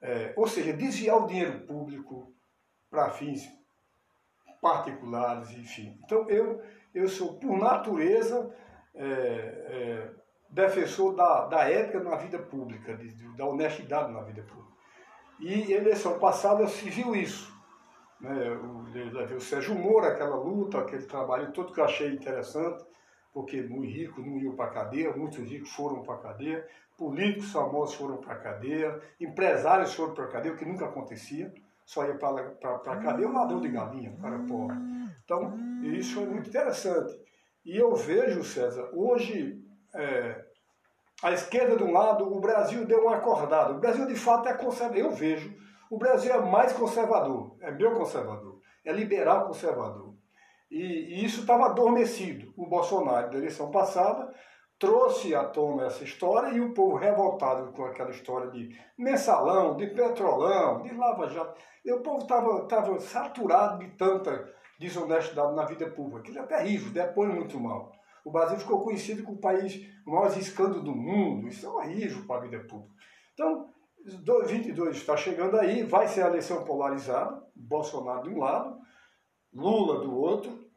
[0.02, 2.36] é, ou seja, desviar o dinheiro público
[2.89, 3.50] para fins
[4.62, 5.98] particulares, enfim.
[6.04, 6.62] Então, eu,
[6.93, 8.54] eu sou, por natureza,
[8.93, 10.12] é, é,
[10.50, 14.76] defensor da, da ética na vida pública, de, da honestidade na vida pública.
[15.39, 17.56] E eleição passada se viu isso.
[18.19, 18.52] Né?
[18.52, 22.84] O, o Sérgio Moro, aquela luta, aquele trabalho todo que eu achei interessante,
[23.32, 27.52] porque muito ricos não iam para a cadeia, muitos ricos foram para a cadeia, políticos
[27.52, 31.54] famosos foram para a cadeia, empresários foram para a cadeia, o que nunca acontecia,
[31.86, 34.76] só ia para a cadeia o ladrão de galinha, o cara pobre.
[35.23, 37.15] Então, isso é muito interessante.
[37.63, 39.62] E eu vejo, César, hoje,
[39.93, 40.46] é,
[41.23, 43.73] a esquerda de um lado, o Brasil deu uma acordada.
[43.73, 44.97] O Brasil, de fato, é conservador.
[44.97, 45.56] Eu vejo,
[45.89, 50.13] o Brasil é mais conservador, é meu conservador, é liberal conservador.
[50.69, 52.53] E, e isso estava adormecido.
[52.56, 54.32] O Bolsonaro, da eleição passada,
[54.77, 59.88] trouxe à tona essa história e o povo revoltado com aquela história de mensalão, de
[59.88, 61.60] petrolão, de lava-jato.
[61.86, 66.19] O povo estava saturado de tanta desonestidade na vida pública.
[66.19, 67.91] Aquilo é terrível, depõe muito mal.
[68.27, 71.47] O Brasil ficou conhecido como o país o maior escândalo do mundo.
[71.47, 72.93] Isso é horrível para a vida pública.
[73.33, 73.69] Então,
[74.21, 78.77] 2022 está chegando aí, vai ser a eleição polarizada, Bolsonaro de um lado,
[79.53, 80.69] Lula do outro,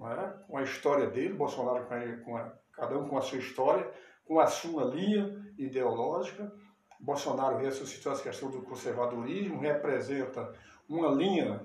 [0.00, 0.46] é?
[0.48, 3.88] com a história dele, Bolsonaro com a, com a, cada um com a sua história,
[4.24, 6.52] com a sua linha ideológica,
[6.98, 10.52] Bolsonaro ressuscitou essa questão do conservadorismo, representa
[10.88, 11.62] uma linha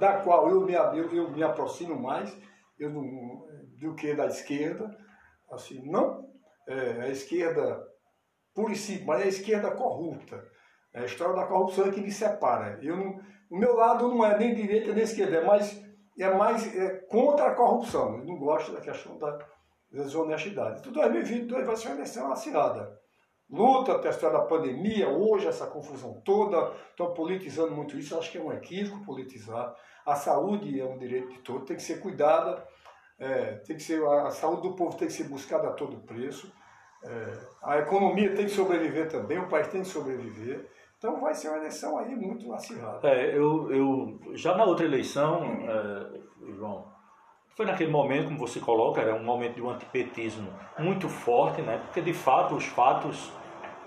[0.00, 2.36] da qual eu me, eu, eu me aproximo mais
[2.80, 3.46] eu não,
[3.80, 4.96] do que da esquerda.
[5.50, 6.28] Assim, não
[6.68, 7.88] é, a esquerda
[8.56, 10.44] e simples, mas é a esquerda corrupta.
[10.92, 12.78] É a história da corrupção é que me separa.
[12.82, 15.82] Eu não, o meu lado não é nem direita nem esquerda, é mais,
[16.18, 18.18] é mais é, contra a corrupção.
[18.18, 19.38] Eu não gosto da questão da
[19.90, 20.80] desonestidade.
[20.80, 23.00] Então 2022 vai ser uma eleição acirrada
[23.50, 28.38] luta, a questão da pandemia, hoje essa confusão toda, estão politizando muito isso, acho que
[28.38, 29.74] é um equívoco politizar.
[30.06, 32.64] A saúde é um direito de todos, tem que ser cuidada,
[33.20, 36.50] é, tem que ser, a saúde do povo tem que ser buscada a todo preço,
[37.04, 40.68] é, a economia tem que sobreviver também, o país tem que sobreviver.
[40.98, 43.08] Então vai ser uma eleição aí muito acirrada.
[43.08, 46.90] É, eu, eu, já na outra eleição, é, João,
[47.56, 51.78] foi naquele momento, como você coloca, era um momento de um antipetismo muito forte, né?
[51.84, 53.32] porque de fato os fatos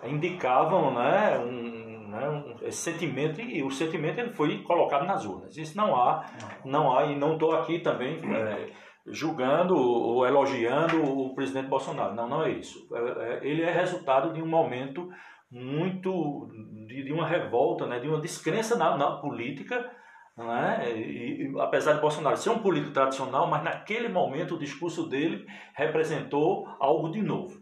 [0.04, 5.56] indicavam né, um, né, um, sentimento e o sentimento ele foi colocado nas urnas.
[5.56, 6.26] Isso não há,
[6.66, 8.70] não há e não estou aqui também é,
[9.08, 12.16] julgando ou elogiando o presidente Bolsonaro.
[12.16, 12.88] Não, não é isso.
[12.94, 15.10] É, é, ele é resultado de um momento
[15.52, 16.50] muito
[16.88, 19.92] de, de uma revolta, né, de uma descrença na, na política.
[20.36, 20.92] Né?
[20.96, 25.46] E, e, apesar de Bolsonaro ser um político tradicional, mas naquele momento o discurso dele
[25.76, 27.62] representou algo de novo.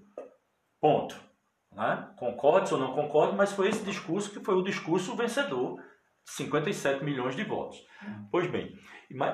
[0.80, 1.20] Ponto.
[1.74, 2.10] Né?
[2.18, 5.80] Concorde ou não concorde, mas foi esse discurso que foi o discurso vencedor.
[6.26, 7.78] 57 milhões de votos.
[8.04, 8.28] Uhum.
[8.32, 8.74] Pois bem,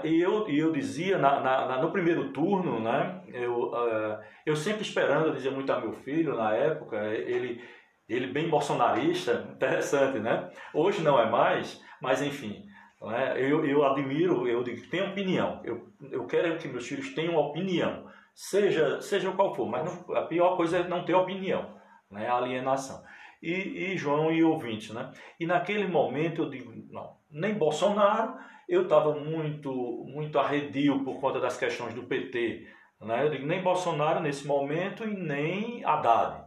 [0.03, 5.27] e eu, eu dizia na, na, no primeiro turno, né, eu, uh, eu sempre esperando,
[5.27, 7.61] eu dizia muito a meu filho na época, ele,
[8.09, 10.49] ele bem bolsonarista, interessante, né?
[10.73, 12.65] Hoje não é mais, mas enfim,
[13.01, 17.35] né, eu, eu admiro, eu digo, tem opinião, eu, eu quero que meus filhos tenham
[17.35, 21.77] opinião, seja, seja qual for, mas não, a pior coisa é não ter opinião
[22.11, 22.27] né?
[22.27, 23.03] alienação.
[23.41, 23.51] E,
[23.93, 25.11] e João e ouvintes, né?
[25.39, 28.35] E naquele momento eu digo, não, nem Bolsonaro,
[28.67, 29.71] eu estava muito,
[30.07, 32.67] muito arredio por conta das questões do PT,
[33.01, 33.23] né?
[33.23, 36.45] Eu digo, nem Bolsonaro nesse momento e nem Haddad,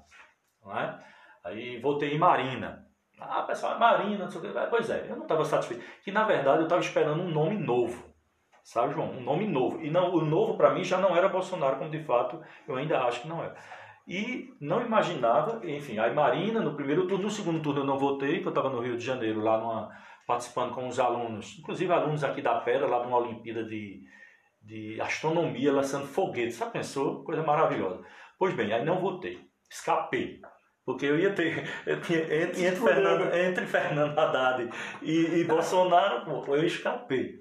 [0.67, 0.99] né?
[1.45, 2.87] Aí votei em Marina.
[3.19, 4.71] Ah, pessoal, é Marina, não sei o que.
[4.71, 5.85] Pois é, eu não estava satisfeito.
[6.03, 8.11] Que na verdade eu estava esperando um nome novo.
[8.63, 9.11] Sabe, João?
[9.11, 9.83] Um nome novo.
[9.83, 13.03] E não, o novo para mim já não era Bolsonaro, como de fato eu ainda
[13.03, 13.57] acho que não era.
[14.11, 18.35] E não imaginava, enfim, aí Marina no primeiro turno, no segundo turno eu não votei,
[18.35, 19.89] porque eu estava no Rio de Janeiro, lá numa,
[20.27, 24.03] participando com os alunos, inclusive alunos aqui da Pedra, lá de uma Olimpíada de,
[24.61, 26.57] de Astronomia, lançando foguetes.
[26.57, 27.23] Você pensou?
[27.23, 28.05] Coisa maravilhosa.
[28.37, 29.39] Pois bem, aí não votei,
[29.71, 30.41] escapei.
[30.85, 31.69] Porque eu ia ter.
[31.87, 34.71] Eu tinha, entre, entre, Fernando, entre Fernando Haddad
[35.03, 37.39] e, e Bolsonaro, eu escapei.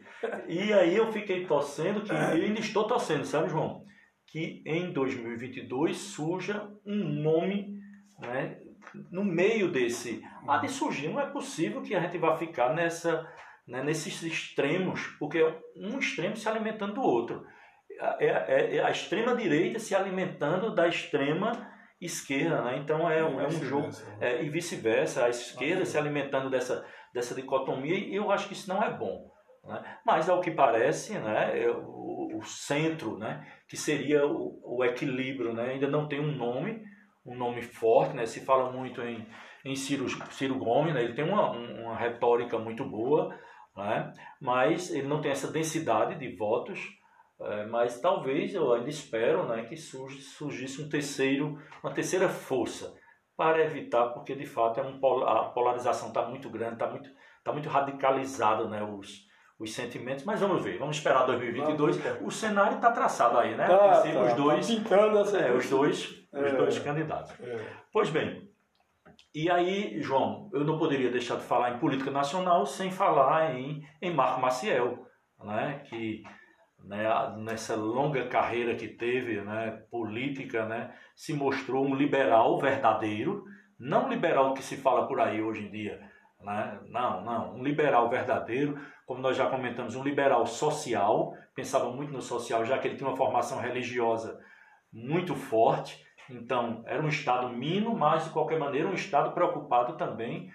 [0.48, 3.90] E aí eu fiquei torcendo, que eu ainda estou torcendo, sabe, João?
[4.32, 7.80] Que em 2022 surja um nome
[8.20, 8.60] né,
[9.12, 10.24] no meio desse.
[10.48, 13.28] Há de surgir, não é possível que a gente vá ficar nessa,
[13.68, 17.46] né, nesses extremos, porque é um extremo se alimentando do outro.
[18.20, 21.52] É, é, é a extrema direita se alimentando da extrema
[22.00, 22.78] esquerda, né?
[22.78, 23.94] Então é, um, é um jogo né?
[24.22, 28.70] é, e vice-versa, a esquerda se alimentando dessa, dessa dicotomia e eu acho que isso
[28.70, 29.30] não é bom.
[29.66, 29.84] Né?
[30.06, 35.72] Mas ao que parece, né, o, o centro, né, que seria o, o, equilíbrio, né,
[35.72, 36.82] ainda não tem um nome,
[37.26, 39.28] um nome forte, né, se fala muito em,
[39.66, 43.38] em Ciro, Ciro Gomes, né, ele tem uma, uma retórica muito boa,
[43.76, 46.80] né, mas ele não tem essa densidade de votos,
[47.42, 52.94] é, mas talvez eu ainda espero né, que surge, surgisse um terceiro, uma terceira força
[53.38, 57.10] para evitar, porque de fato é um, a polarização está muito grande, está muito,
[57.44, 59.29] tá muito radicalizada né, os,
[59.60, 62.00] os sentimentos, mas vamos ver, vamos esperar 2022.
[62.22, 63.68] o cenário está traçado aí, né?
[63.68, 64.96] Tá, tá, os dois, tá
[65.34, 67.32] é, os dois, é, os dois candidatos.
[67.42, 67.66] É.
[67.92, 68.50] Pois bem,
[69.36, 73.86] e aí, João, eu não poderia deixar de falar em política nacional sem falar em,
[74.02, 75.06] em Marco Maciel,
[75.44, 75.82] né?
[75.86, 76.24] Que
[76.84, 77.06] né,
[77.38, 83.44] nessa longa carreira que teve, né, política, né, se mostrou um liberal verdadeiro,
[83.78, 86.09] não liberal que se fala por aí hoje em dia,
[86.42, 86.80] né?
[86.88, 92.22] Não, não, um liberal verdadeiro, como nós já comentamos, um liberal social, pensava muito no
[92.22, 94.40] social, já que ele tinha uma formação religiosa
[94.92, 100.52] muito forte, então era um Estado mínimo, mas de qualquer maneira um Estado preocupado também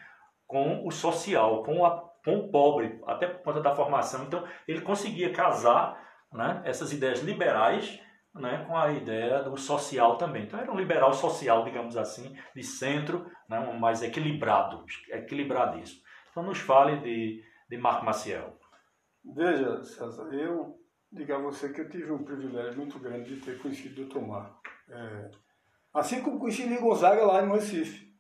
[0.47, 4.25] com o social, com, a, com o pobre, até por conta da formação.
[4.25, 6.01] Então ele conseguia casar
[6.33, 8.01] né, essas ideias liberais
[8.35, 10.45] né, com a ideia do social também.
[10.45, 16.03] Então era um liberal social, digamos assim, de centro, né, um mais equilibrado, equilibradíssimo.
[16.31, 18.59] Então nos fale de, de Marco Maciel.
[19.25, 20.79] Veja, César, eu
[21.11, 24.21] digo a você que eu tive um privilégio muito grande de ter conhecido Dr.
[24.21, 24.61] Marco.
[24.89, 25.31] É,
[25.95, 28.13] assim como conheci o Gonzaga lá em Recife.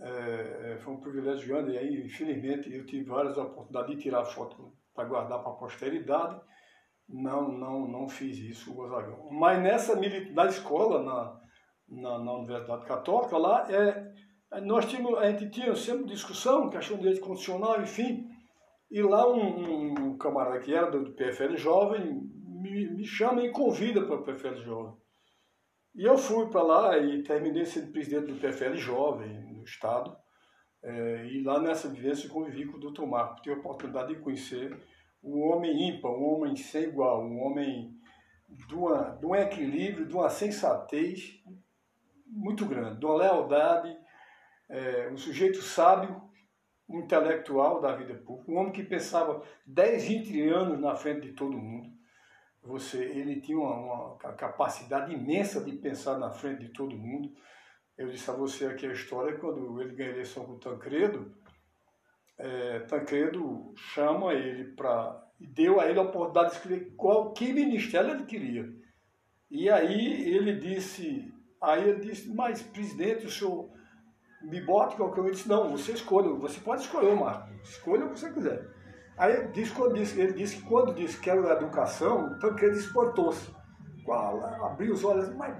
[0.00, 4.24] é, é, foi um privilégio grande e aí, infelizmente, eu tive várias oportunidades de tirar
[4.24, 6.40] foto para guardar para a posteridade.
[7.08, 9.28] Não, não, não fiz isso, Gonzagão.
[9.30, 9.98] Mas nessa
[10.32, 11.40] na escola, na,
[11.88, 14.12] na, na Universidade Católica, lá é,
[14.60, 18.28] nós tínhamos, a gente tinha sempre discussão, questão de direito constitucional, enfim.
[18.90, 22.22] E lá um, um camarada que era do, do PFL Jovem
[22.60, 24.94] me, me chama e convida para o PFL Jovem.
[25.94, 30.16] E eu fui para lá e terminei sendo presidente do PFL Jovem no Estado.
[30.82, 34.78] É, e lá nessa vivência convivi com o doutor Marco, tive a oportunidade de conhecer
[35.22, 37.96] um homem ímpar, um homem sem igual, um homem
[38.48, 41.42] de, uma, de um equilíbrio, de uma sensatez
[42.26, 43.96] muito grande, de uma lealdade,
[44.68, 46.22] é, um sujeito sábio,
[46.88, 51.32] um intelectual da vida pública, um homem que pensava 10, 20 anos na frente de
[51.32, 51.90] todo mundo.
[52.62, 57.32] Você, ele tinha uma, uma capacidade imensa de pensar na frente de todo mundo.
[57.96, 61.34] Eu disse a você aqui a história quando ele ganhou a eleição com o Tancredo,
[62.38, 68.10] é, Tancredo chama ele para deu a ele a oportunidade de escolher qual que ministério
[68.10, 68.68] ele queria.
[69.50, 71.32] E aí ele disse,
[71.62, 73.70] aí ele disse, mas presidente, o senhor
[74.42, 75.24] me bota qualquer um.
[75.24, 78.66] Ele disse, não, você escolha, você pode escolher, Marco, escolha o que você quiser.
[79.16, 83.56] Aí ele disse, quando disse, ele disse que quando disse que era educação, Tancredo espantou-se.
[84.62, 85.56] Abriu os olhos, mas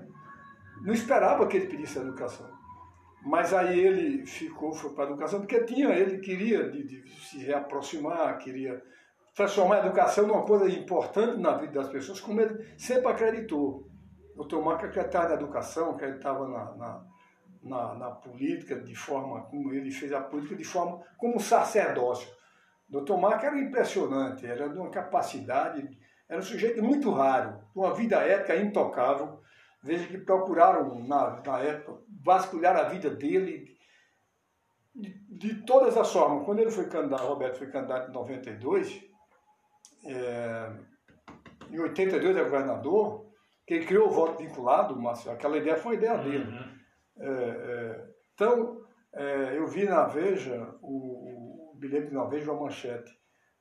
[0.83, 2.57] não esperava que ele pedisse educação.
[3.22, 7.38] Mas aí ele ficou, foi para a educação, porque tinha, ele queria de, de se
[7.38, 8.82] reaproximar, queria
[9.34, 13.88] transformar a educação numa coisa importante na vida das pessoas, como ele sempre acreditou.
[14.36, 14.58] O Dr.
[14.58, 17.04] Marco acreditava na educação, acreditava na, na,
[17.62, 22.28] na, na, política, de forma como ele fez a política, de forma como um sacerdócio.
[22.88, 23.16] Dr.
[23.16, 25.88] Marco era impressionante, era de uma capacidade,
[26.28, 29.40] era um sujeito muito raro, uma vida ética intocável.
[29.89, 33.74] Veja que procuraram, na, na época, vasculhar a vida dele
[34.95, 36.45] de, de, todas as formas.
[36.45, 39.03] Quando ele foi candidato, Roberto foi candidato em 92,
[40.05, 40.72] é,
[41.70, 43.32] em 82 é governador,
[43.66, 46.22] que ele criou o voto vinculado, mas aquela ideia foi ideia uhum.
[46.22, 46.53] dele.
[47.16, 48.84] É, é, então,
[49.14, 53.11] é, eu vi na Veja, o, o bilhete na Veja, uma manchete,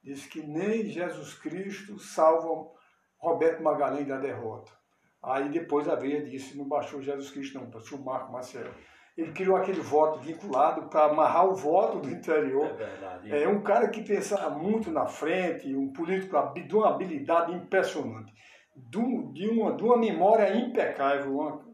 [0.03, 2.69] diz que nem Jesus Cristo salva
[3.17, 4.75] Roberto Magalhães da derrota.
[5.23, 8.73] Aí depois a Veja disse, não baixou Jesus Cristo não, passou Marco Marcelo
[9.17, 12.67] ele criou aquele voto vinculado para amarrar o voto do interior.
[12.67, 13.35] É verdade.
[13.35, 18.31] É um cara que pensava muito na frente, um político de uma habilidade impressionante,
[18.75, 21.33] de, uma, de uma memória impecável.
[21.33, 21.65] Uma,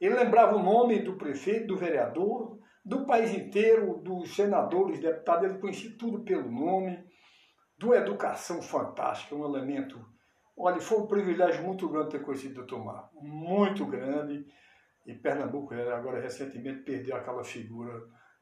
[0.00, 5.58] ele lembrava o nome do prefeito, do vereador, do país inteiro, dos senadores, deputados, ele
[5.58, 7.02] conhecia tudo pelo nome,
[7.76, 9.98] de uma educação fantástica, um elemento.
[10.56, 12.78] Olha, foi um privilégio muito grande ter conhecido o Dr.
[12.78, 14.46] Mar, muito grande.
[15.04, 18.00] E Pernambuco agora recentemente perdeu aquela figura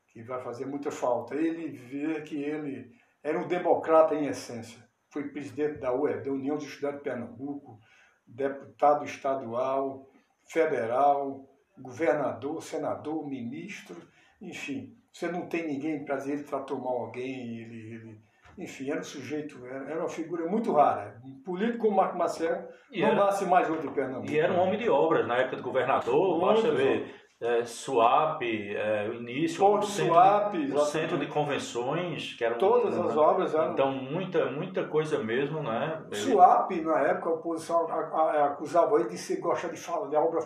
[0.09, 1.35] que vai fazer muita falta.
[1.35, 2.93] Ele vê que ele
[3.23, 4.87] era um democrata em essência.
[5.11, 7.81] Foi presidente da UE, da União dos Estudantes de Pernambuco,
[8.27, 10.09] deputado estadual,
[10.47, 11.49] federal,
[11.79, 13.97] governador, senador, ministro,
[14.41, 14.97] enfim.
[15.13, 18.23] Você não tem ninguém para dizer ele tratou mal alguém, ele, ele
[18.59, 21.21] enfim, era um sujeito, era, uma figura muito rara.
[21.25, 24.31] Um político como Marco Marcelo e não era, nasce mais outro de Pernambuco.
[24.31, 27.23] E era um homem de obras na época do governador, basta ver.
[27.41, 32.45] É, SUAP, é, o início, Porto o centro, Suap, de, o centro de convenções, que
[32.45, 33.73] eram todas as obras eram.
[33.73, 36.05] Então muita muita coisa mesmo, né?
[36.13, 37.89] SUAP na época a oposição
[38.45, 40.41] acusava ele de ser gostar de fala de obra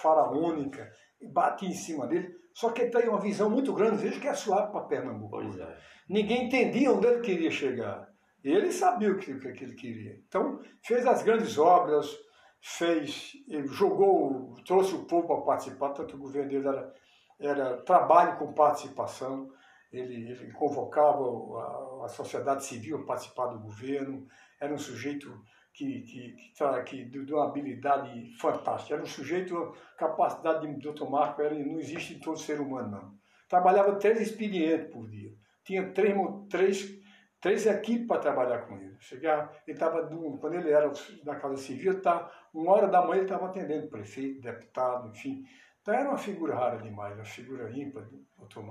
[0.00, 0.88] faraônica
[1.20, 2.28] e batia em cima dele.
[2.56, 5.28] Só que ele tem uma visão muito grande, veja que é SUAP para Pernambuco.
[5.28, 5.78] Pois é.
[6.08, 8.08] Ninguém entendia onde ele queria chegar.
[8.42, 10.18] Ele sabia o que, o que ele queria.
[10.26, 12.16] Então, fez as grandes obras,
[12.58, 13.32] fez,
[13.66, 16.94] jogou, trouxe o povo para participar, tanto o governo dele era,
[17.38, 19.50] era trabalho com participação,
[19.92, 24.26] ele, ele convocava a, a, sociedade civil a participar do governo,
[24.58, 25.30] era um sujeito
[25.76, 31.08] que, que, que, que de uma habilidade fantástica, era um sujeito, capacidade de Dr.
[31.08, 33.14] Marco era, não existe em todo ser humano, não.
[33.48, 35.32] Trabalhava três expedientes por dia
[35.66, 36.14] tinha três,
[36.48, 37.00] três,
[37.40, 38.96] três equipes para trabalhar com ele.
[39.00, 40.06] Chegar, ele estava,
[40.40, 40.90] quando ele era
[41.24, 45.44] da Casa Civil, tá, uma hora da manhã ele estava atendendo prefeito, deputado, enfim.
[45.82, 48.08] Então era uma figura rara demais, uma figura ímpar.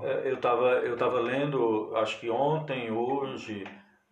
[0.04, 3.66] É, eu estava eu tava lendo, acho que ontem, hoje,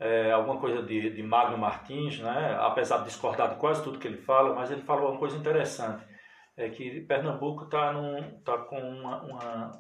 [0.04, 2.58] é, alguma coisa de, de Magno Martins, né?
[2.60, 6.04] apesar de discordar de quase tudo que ele fala, mas ele falou uma coisa interessante,
[6.56, 7.93] é que Pernambuco está
[8.43, 9.72] tá com uma, uma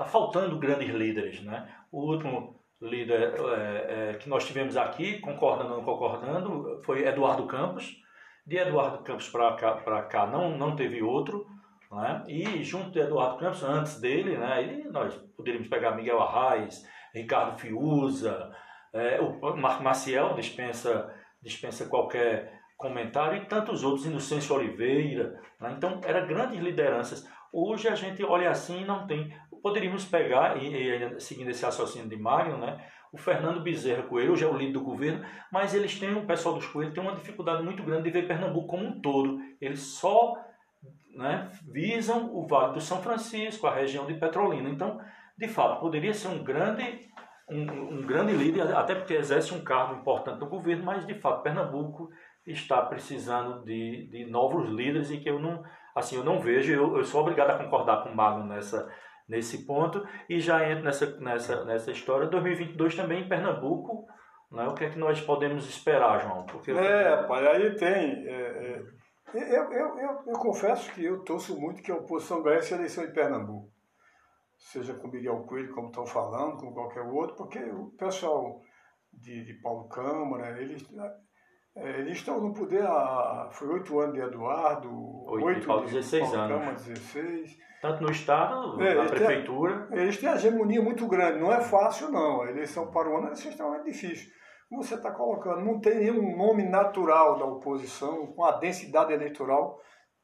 [0.00, 1.68] Está faltando grandes líderes, né?
[1.92, 7.46] O último líder é, é, que nós tivemos aqui, concordando ou não concordando, foi Eduardo
[7.46, 8.00] Campos.
[8.46, 11.46] De Eduardo Campos para cá, cá não, não teve outro.
[11.92, 12.24] Né?
[12.28, 16.82] E junto de Eduardo Campos, antes dele, né, nós poderíamos pegar Miguel Arraes,
[17.14, 18.50] Ricardo Fiuza,
[18.92, 21.12] é, o Marco Maciel dispensa,
[21.42, 25.40] dispensa qualquer comentário e tantos outros, Inocêncio Oliveira.
[25.60, 25.74] Né?
[25.76, 27.28] Então, eram grandes lideranças.
[27.52, 29.34] Hoje a gente olha assim e não tem.
[29.62, 32.82] Poderíamos pegar, e, e seguindo esse raciocínio de Magno, né?
[33.12, 36.54] o Fernando Bezerra Coelho, hoje é o líder do governo, mas eles têm, o pessoal
[36.54, 39.38] dos Coelhos tem uma dificuldade muito grande de ver Pernambuco como um todo.
[39.60, 40.36] Eles só
[41.14, 44.68] né, visam o Vale do São Francisco, a região de Petrolina.
[44.68, 45.00] Então,
[45.36, 47.08] de fato, poderia ser um grande,
[47.50, 51.42] um, um grande líder, até porque exerce um cargo importante no governo, mas de fato
[51.42, 52.08] Pernambuco
[52.46, 55.62] está precisando de, de novos líderes e que eu não,
[55.94, 58.90] assim, eu não vejo, eu, eu sou obrigado a concordar com o Magno nessa,
[59.28, 62.26] nesse ponto e já entro nessa, nessa, nessa história.
[62.28, 64.06] 2022 também em Pernambuco,
[64.50, 64.66] né?
[64.68, 66.44] o que é que nós podemos esperar, João?
[66.46, 66.72] Porque...
[66.72, 68.26] É, aí tem.
[68.26, 68.82] É, é,
[69.34, 73.04] eu, eu, eu, eu, confesso que eu torço muito que a oposição ganhe essa eleição
[73.04, 73.70] em Pernambuco.
[74.60, 78.60] Seja com Miguel Coelho, como estão falando, com qualquer outro, porque o pessoal
[79.12, 80.86] de, de Paulo Câmara, eles
[81.76, 83.48] é, eles estão no poder há.
[83.52, 84.90] Foi oito anos de Eduardo,
[85.28, 86.84] oito de 16 anos.
[86.84, 87.56] 16.
[87.80, 89.86] Tanto no Estado, é, na prefeitura.
[89.86, 92.42] Têm, eles têm a hegemonia muito grande, não é fácil não.
[92.42, 94.30] A eleição para o ano é extremamente difícil.
[94.68, 99.80] Como você está colocando, não tem nenhum nome natural da oposição com a densidade eleitoral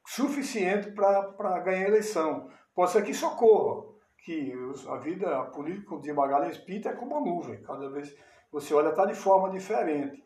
[0.07, 2.49] suficiente para ganhar a eleição.
[2.75, 3.83] Pode ser que socorra,
[4.19, 4.53] que
[4.89, 7.63] a vida política de Magalhães Pinto é como uma nuvem.
[7.63, 8.15] Cada vez
[8.51, 10.25] você olha, está de forma diferente.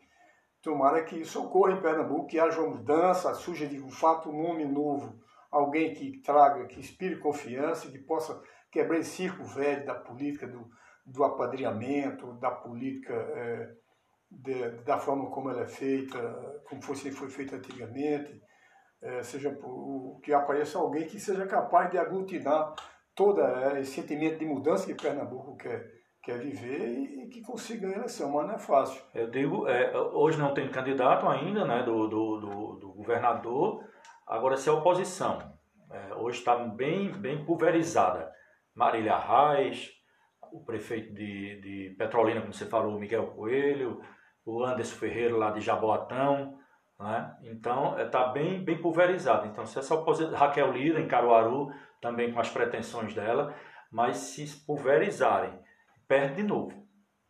[0.61, 4.43] Tomara que isso ocorra em Pernambuco, que haja uma mudança, surja de um fato um
[4.43, 5.19] nome novo,
[5.51, 10.69] alguém que traga, que inspire confiança, que possa quebrar esse círculo velho da política do,
[11.05, 13.73] do apadrinhamento, da política é,
[14.29, 18.41] de, da forma como ela é feita, como foi, foi feita antigamente,
[19.01, 19.57] é, seja
[20.23, 22.73] que apareça alguém que seja capaz de aglutinar
[23.21, 27.91] todo é, esse sentimento de mudança que Pernambuco quer quer viver e, que consiga a
[27.93, 29.01] eleição, mas não é fácil.
[29.13, 33.83] Eu digo, é, hoje não tem candidato ainda, né, do, do, do, do governador,
[34.27, 35.39] agora se é oposição.
[35.89, 38.31] É, hoje está bem, bem pulverizada.
[38.75, 39.89] Marília Reis,
[40.51, 43.99] o prefeito de, de Petrolina, como você falou, Miguel Coelho,
[44.45, 46.59] o Anderson Ferreira lá de Jaboatão,
[46.99, 47.35] né?
[47.43, 49.47] Então está é, bem, bem pulverizado.
[49.47, 51.71] Então se essa oposição, Raquel Lira em Caruaru,
[52.01, 53.55] também com as pretensões dela,
[53.91, 55.53] mas se pulverizarem
[56.07, 56.73] perde de novo.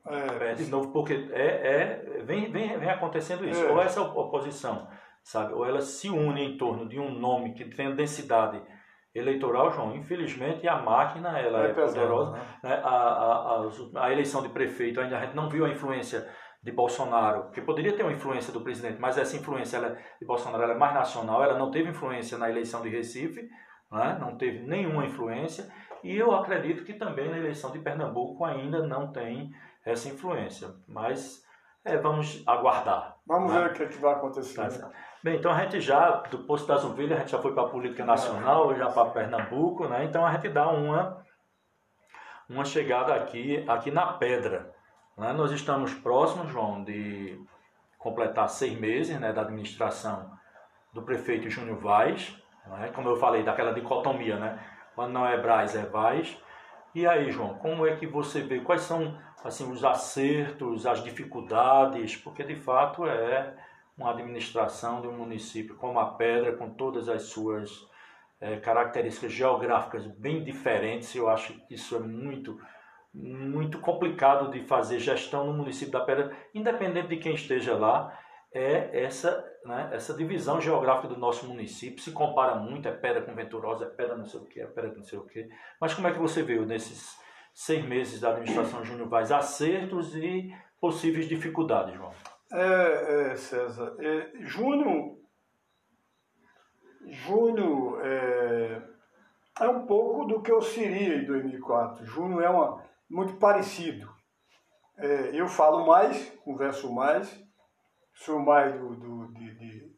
[0.08, 3.64] É, perde de novo, porque é, é, vem, vem, vem acontecendo isso.
[3.64, 3.72] É.
[3.72, 4.88] Ou essa oposição,
[5.24, 5.54] sabe?
[5.54, 8.60] Ou ela se une em torno de um nome que tem densidade
[9.14, 9.96] eleitoral, João.
[9.96, 12.32] Infelizmente, a máquina ela é, é poderosa.
[12.32, 12.40] Né?
[12.64, 12.82] né?
[12.84, 13.70] A, a,
[14.00, 16.28] a, a, eleição de prefeito, ainda a gente não viu a influência
[16.64, 20.64] de Bolsonaro, que poderia ter uma influência do presidente, mas essa influência ela, de Bolsonaro
[20.64, 23.50] ela é mais nacional, ela não teve influência na eleição de Recife,
[23.92, 24.18] né?
[24.20, 25.72] não teve nenhuma influência.
[26.04, 29.54] E eu acredito que também na eleição de Pernambuco ainda não tem
[29.86, 30.70] essa influência.
[30.88, 31.44] Mas
[31.84, 33.18] é, vamos aguardar.
[33.26, 33.60] Vamos né?
[33.60, 34.56] ver o que, é que vai acontecer.
[34.56, 34.92] Tá
[35.24, 37.70] Bem, então a gente já, do Posto das Ovelhas, a gente já foi para a
[37.70, 40.04] política nacional, já para Pernambuco, né?
[40.06, 41.24] Então a gente dá uma,
[42.50, 44.74] uma chegada aqui, aqui na pedra.
[45.16, 45.32] Né?
[45.34, 47.40] Nós estamos próximos, João, de
[48.00, 50.32] completar seis meses né, da administração
[50.92, 52.36] do prefeito Júnior Vaz,
[52.68, 52.92] né?
[52.94, 54.60] como eu falei, daquela dicotomia, né?
[54.96, 56.38] Quando não é Braz, é Vaz.
[56.94, 58.60] E aí, João, como é que você vê?
[58.60, 62.18] Quais são assim os acertos, as dificuldades?
[62.18, 63.54] Porque de fato é
[63.98, 67.88] uma administração de um município como a Pedra, com todas as suas
[68.40, 71.16] é, características geográficas bem diferentes.
[71.16, 72.60] Eu acho que isso é muito
[73.14, 78.18] muito complicado de fazer gestão no município da Pedra, independente de quem esteja lá
[78.54, 82.04] é essa, né, essa divisão geográfica do nosso município.
[82.04, 84.94] Se compara muito, é pedra com venturosa, é pedra não sei o que, é pedra
[84.94, 85.48] não sei o que.
[85.80, 87.18] Mas como é que você viu nesses
[87.54, 92.14] seis meses da administração Júnior Vaz acertos e possíveis dificuldades, João?
[92.52, 95.18] É, é César, é, Júnior,
[97.08, 98.82] Júnior é,
[99.62, 102.06] é, um pouco do que eu seria em 2004.
[102.06, 104.10] Júnior é uma, muito parecido.
[104.98, 107.42] É, eu falo mais, converso mais,
[108.24, 109.96] sou mais do, do de, de,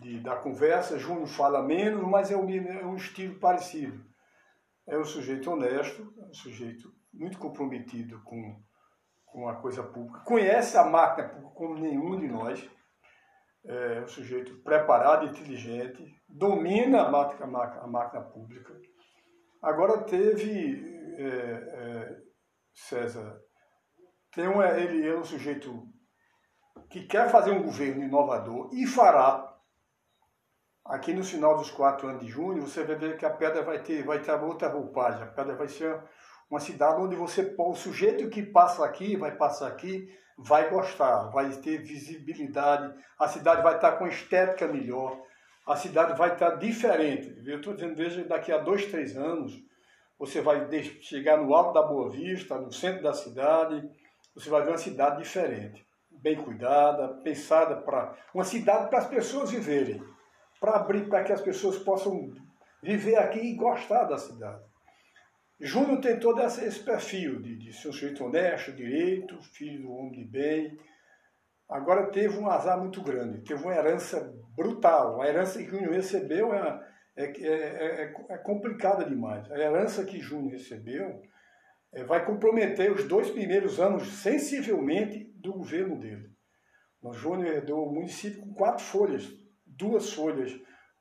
[0.00, 4.04] de, da conversa, Júnior fala menos, mas é um, é um estilo parecido.
[4.86, 8.62] É um sujeito honesto, é um sujeito muito comprometido com,
[9.26, 12.70] com a coisa pública, conhece a máquina como nenhum de nós,
[13.64, 18.80] é um sujeito preparado, inteligente, domina a máquina, a máquina, a máquina pública.
[19.60, 20.84] Agora teve,
[21.18, 22.16] é, é,
[22.72, 23.40] César,
[24.32, 25.82] tem um, ele é um sujeito
[26.88, 29.54] que quer fazer um governo inovador e fará,
[30.84, 33.82] aqui no final dos quatro anos de junho, você vai ver que a pedra vai
[33.82, 35.22] ter, vai ter outra roupagem.
[35.22, 36.00] A pedra vai ser
[36.50, 40.08] uma cidade onde você, o sujeito que passa aqui, vai passar aqui,
[40.38, 45.20] vai gostar, vai ter visibilidade, a cidade vai estar com estética melhor,
[45.66, 47.42] a cidade vai estar diferente.
[47.44, 49.52] Eu estou dizendo, veja, daqui a dois, três anos,
[50.18, 50.68] você vai
[51.00, 53.82] chegar no alto da Boa Vista, no centro da cidade,
[54.34, 55.85] você vai ver uma cidade diferente,
[56.22, 60.02] bem cuidada, pensada para uma cidade para as pessoas viverem,
[60.60, 62.32] para abrir para que as pessoas possam
[62.82, 64.62] viver aqui e gostar da cidade.
[65.58, 70.12] Júnior tem todo esse perfil de, de ser um sujeito honesto, direito, filho do homem
[70.12, 70.78] de bem.
[71.68, 75.22] Agora teve um azar muito grande, teve uma herança brutal.
[75.22, 76.86] A herança que Júnior recebeu é,
[77.16, 79.50] é, é, é, é complicada demais.
[79.50, 81.22] A herança que Júnior recebeu
[81.92, 86.30] é, vai comprometer os dois primeiros anos sensivelmente do governo dele.
[87.00, 89.32] O Júnior herdou o município com quatro folhas,
[89.64, 90.52] duas folhas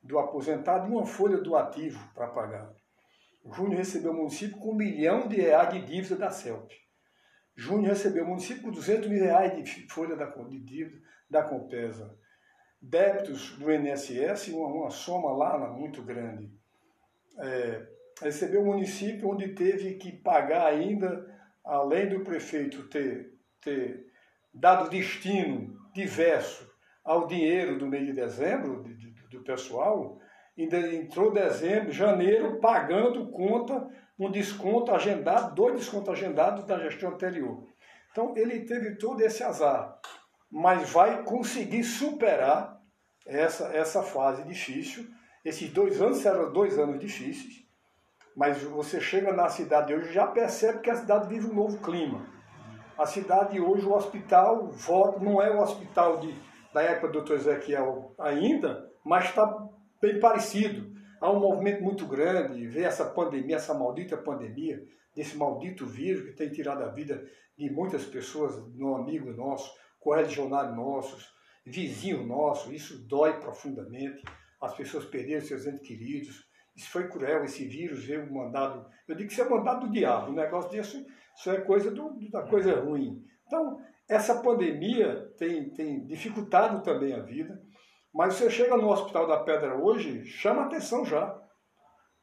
[0.03, 2.71] do aposentado e uma folha do ativo para pagar.
[3.51, 6.71] Júnior recebeu o município com um milhão de reais de dívida da CELP.
[7.55, 12.15] Júnior recebeu o município com 200 mil reais de folha de dívida da Compesa.
[12.81, 16.51] Débitos do INSS, uma, uma soma lá muito grande.
[17.37, 17.87] É,
[18.21, 21.25] recebeu o município onde teve que pagar ainda,
[21.63, 24.05] além do prefeito ter, ter
[24.55, 26.67] dado destino diverso
[27.03, 30.17] ao dinheiro do mês de dezembro, do, do pessoal,
[30.57, 33.87] entrou dezembro, janeiro, pagando conta,
[34.17, 37.67] um desconto agendado, dois descontos agendados da gestão anterior.
[38.11, 39.99] Então ele teve todo esse azar,
[40.49, 42.81] mas vai conseguir superar
[43.25, 45.05] essa, essa fase difícil.
[45.43, 47.65] Esses dois anos serão dois anos difíceis,
[48.35, 52.34] mas você chega na cidade hoje já percebe que a cidade vive um novo clima.
[52.97, 54.71] A cidade hoje, o hospital,
[55.19, 56.33] não é o hospital de,
[56.73, 57.33] da época do Dr.
[57.33, 59.67] Ezequiel ainda, mas está
[60.01, 60.95] bem parecido.
[61.19, 64.81] Há um movimento muito grande, ver essa pandemia, essa maldita pandemia,
[65.13, 67.21] desse maldito vírus que tem tirado a vida
[67.57, 69.69] de muitas pessoas, no amigo nosso,
[69.99, 71.33] correligionários nossos,
[71.65, 74.23] vizinhos nossos, isso dói profundamente.
[74.61, 76.45] As pessoas perderam seus entes queridos.
[76.73, 78.85] Isso foi cruel, esse vírus veio mandado.
[79.05, 81.05] Eu digo que isso é mandado do diabo, um negócio desse,
[81.35, 83.23] isso é coisa do, da coisa ruim.
[83.45, 87.61] Então, essa pandemia tem, tem dificultado também a vida.
[88.13, 91.37] Mas você chega no Hospital da Pedra hoje, chama atenção já.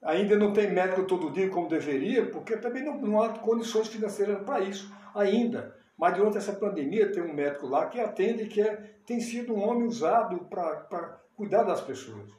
[0.03, 4.43] Ainda não tem médico todo dia como deveria, porque também não, não há condições financeiras
[4.43, 5.77] para isso ainda.
[5.97, 8.75] Mas durante essa pandemia tem um médico lá que atende, que é,
[9.07, 12.31] tem sido um homem usado para cuidar das pessoas.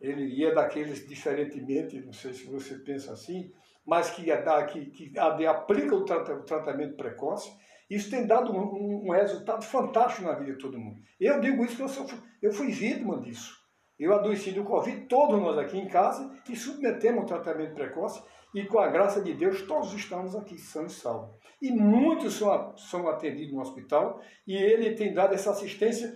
[0.00, 3.52] Ele ia daqueles diferentemente, não sei se você pensa assim,
[3.90, 4.24] mas que,
[4.68, 7.50] que, que aplica o tratamento precoce
[7.90, 11.00] isso tem dado um, um, resultado fantástico na vida de todo mundo.
[11.18, 13.58] Eu digo isso porque eu, sou, eu fui vítima disso.
[13.98, 18.22] Eu adoeci do Covid, todos nós aqui em casa, e submetemos ao tratamento precoce,
[18.54, 21.36] e com a graça de Deus, todos estamos aqui são e salvos.
[21.60, 26.14] E muitos são, são atendidos no hospital, e ele tem dado essa assistência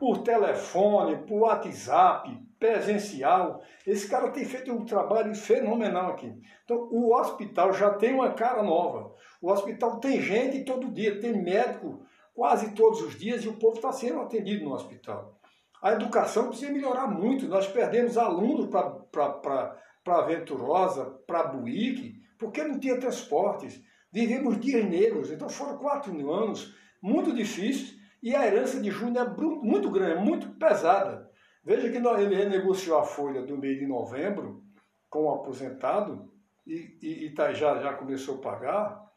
[0.00, 3.60] por telefone, por WhatsApp, presencial.
[3.84, 6.32] Esse cara tem feito um trabalho fenomenal aqui.
[6.64, 9.12] Então, o hospital já tem uma cara nova.
[9.40, 13.74] O hospital tem gente todo dia, tem médico quase todos os dias e o povo
[13.74, 15.40] está sendo atendido no hospital.
[15.82, 17.48] A educação precisa melhorar muito.
[17.48, 23.82] Nós perdemos alunos para Venturosa, para Buíque, porque não tinha transportes.
[24.12, 25.32] Vivemos dias negros.
[25.32, 30.50] Então foram quatro anos muito difíceis e a herança de Júnior é muito grande, muito
[30.50, 31.31] pesada.
[31.64, 34.62] Veja que ele renegociou a folha do mês de novembro
[35.08, 36.32] com o aposentado
[36.66, 39.12] e, e, e tá, já, já começou a pagar,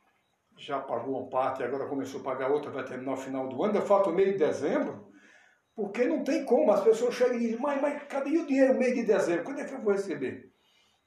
[0.57, 3.73] já pagou uma parte, agora começou a pagar outra, vai terminar no final do ano,
[3.73, 5.07] ainda falta o mês de dezembro,
[5.75, 8.93] porque não tem como, as pessoas chegam e dizem, mas, mas cadê o dinheiro mês
[8.93, 9.43] de dezembro?
[9.43, 10.51] Quando é que eu vou receber?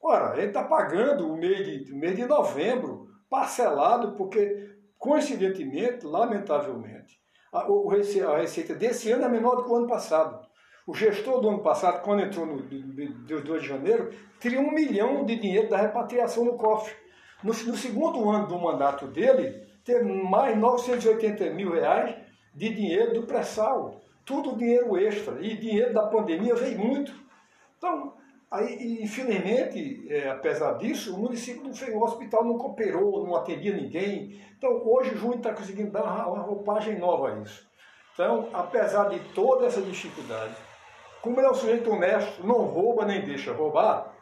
[0.03, 7.20] Ora, ele está pagando o mês de, o mês de novembro, parcelado, porque, coincidentemente, lamentavelmente,
[7.53, 10.47] a, a receita desse ano é menor do que o ano passado.
[10.89, 14.11] O gestor do ano passado, quando entrou no dia 2 de janeiro,
[14.41, 16.95] teria um milhão de dinheiro da repatriação no cofre.
[17.45, 22.16] No, no segundo ano do mandato dele, teve mais 980 mil reais
[22.55, 24.01] de dinheiro do pré-sal.
[24.24, 25.39] Tudo dinheiro extra.
[25.45, 27.12] E dinheiro da pandemia veio muito.
[27.76, 28.14] Então,
[28.51, 33.76] aí, infelizmente, é, apesar disso, o município não fez, o hospital não cooperou, não atendia
[33.76, 34.41] ninguém.
[34.57, 37.68] Então, hoje o Júnior está conseguindo dar uma roupagem nova a isso.
[38.14, 40.68] Então, apesar de toda essa dificuldade,
[41.29, 44.14] como ele é um sujeito honesto, não rouba nem deixa roubar,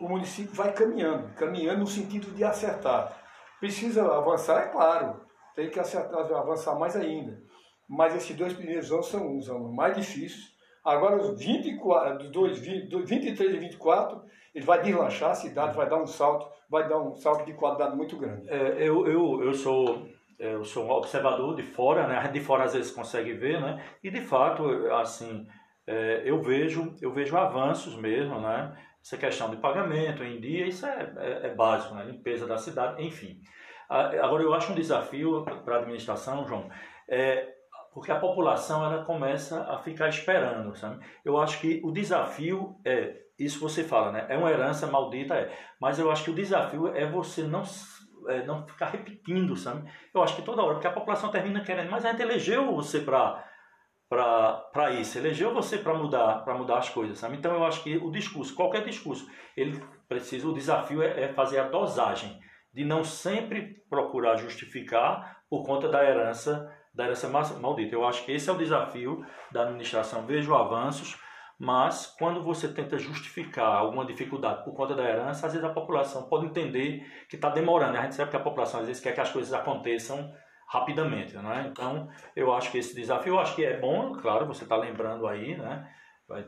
[0.00, 3.14] o município vai caminhando, caminhando no sentido de acertar.
[3.60, 5.20] Precisa avançar, é claro,
[5.54, 7.38] tem que acertar, avançar mais ainda.
[7.86, 10.50] Mas esses dois primeiros anos são os anos mais difíceis,
[10.84, 14.20] Agora, os 24, dos 23 e 24,
[14.52, 17.94] ele vai deslanchar a cidade, vai dar um salto, vai dar um salto de qualidade
[17.94, 18.50] muito grande.
[18.50, 20.08] É, eu, eu, eu sou
[20.40, 22.26] eu sou um observador de fora, né?
[22.26, 23.80] De fora às vezes consegue ver, né?
[24.02, 25.46] E de fato, assim,
[25.92, 28.76] é, eu vejo eu vejo avanços mesmo, né?
[29.02, 32.04] Essa questão de pagamento em dia, isso é, é, é básico, né?
[32.04, 33.40] Limpeza da cidade, enfim.
[33.88, 36.70] Agora, eu acho um desafio para a administração, João,
[37.06, 37.52] é,
[37.92, 41.04] porque a população ela começa a ficar esperando, sabe?
[41.22, 44.26] Eu acho que o desafio é, isso você fala, né?
[44.30, 45.52] É uma herança maldita, é.
[45.78, 47.64] Mas eu acho que o desafio é você não
[48.28, 49.90] é, não ficar repetindo, sabe?
[50.14, 53.00] Eu acho que toda hora, porque a população termina querendo, mas a gente elegeu você
[53.00, 53.44] para
[54.12, 57.38] para isso, elegeu você para mudar, para mudar as coisas, sabe?
[57.38, 61.58] Então eu acho que o discurso, qualquer discurso, ele precisa, o desafio é, é fazer
[61.58, 62.38] a dosagem
[62.74, 67.26] de não sempre procurar justificar por conta da herança, da herança
[67.58, 67.94] maldita.
[67.94, 70.26] Eu acho que esse é o desafio da administração.
[70.26, 71.18] Vejo avanços,
[71.58, 76.28] mas quando você tenta justificar alguma dificuldade por conta da herança, às vezes a população
[76.28, 77.96] pode entender que está demorando.
[77.96, 80.30] A gente sabe que a população às vezes quer que as coisas aconteçam
[80.72, 81.68] rapidamente, né?
[81.70, 85.26] Então, eu acho que esse desafio, eu acho que é bom, claro, você está lembrando
[85.26, 85.86] aí, né?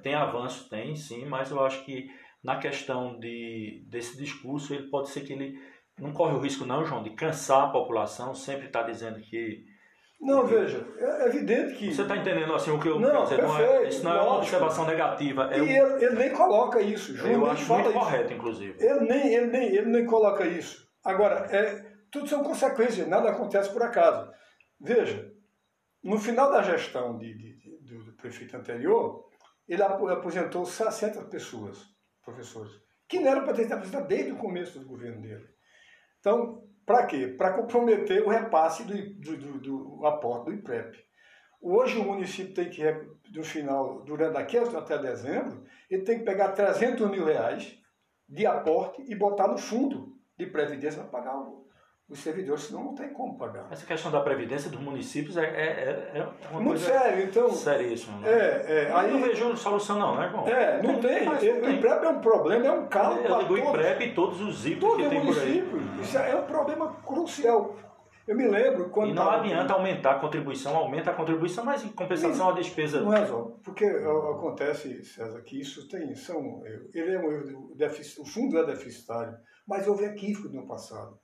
[0.02, 2.08] Tem avanço, tem sim, mas eu acho que
[2.42, 5.58] na questão de, desse discurso, ele pode ser que ele
[5.98, 9.62] não corre o risco não, João, de cansar a população, sempre está dizendo que
[10.18, 11.92] não, veja, é evidente que.
[11.92, 13.36] Você está entendendo assim o que eu não, dizer?
[13.36, 15.50] Perfeito, não é, isso não é uma observação negativa.
[15.52, 17.14] É e ele, ele, nem coloca isso.
[17.14, 17.98] João eu acho muito isso.
[17.98, 18.74] correto, inclusive.
[18.82, 20.88] Ele nem, ele, nem, ele nem coloca isso.
[21.04, 21.83] Agora, é,
[22.14, 24.30] tudo são consequências, nada acontece por acaso.
[24.80, 25.32] Veja,
[26.00, 29.28] no final da gestão de, de, de do, prefeito anterior,
[29.66, 31.76] ele aposentou 60 pessoas,
[32.24, 32.70] professores,
[33.08, 35.44] que não eram para ter aposentado desde o começo do governo dele.
[36.20, 37.34] Então, para quê?
[37.36, 40.96] Para comprometer o repasse do, do, do, do, aporte do IPREP.
[41.60, 42.84] Hoje o município tem que,
[43.34, 47.76] no final, durante daqui até dezembro, ele tem que pegar 300 mil reais
[48.28, 51.63] de aporte e botar no fundo de previdência para pagar o,
[52.08, 53.66] os servidores, senão não tem como pagar.
[53.70, 57.50] Essa questão da previdência dos municípios é, é, é uma Muito coisa sério, então.
[57.50, 58.20] Seríssimo.
[58.20, 58.28] Né?
[58.28, 60.46] É, é, aí, não vejo solução, não, né, irmão?
[60.46, 61.28] É, não, não tem.
[61.38, 61.52] tem.
[61.60, 63.50] O IPREP é um problema, é um calo é, para todos.
[63.50, 65.64] O IPREP e todos os itens que tem por aí.
[66.02, 67.76] Isso é um problema crucial.
[68.26, 69.10] Eu me lembro quando.
[69.10, 69.72] E não adianta aqui.
[69.72, 73.00] aumentar a contribuição, aumenta a contribuição, mas em compensação a despesa.
[73.00, 76.14] Não é só, porque acontece, César, que isso tem.
[76.14, 77.70] São, ele é um erro,
[78.18, 79.34] o fundo é deficitário,
[79.66, 81.18] mas houve equívoco no passado.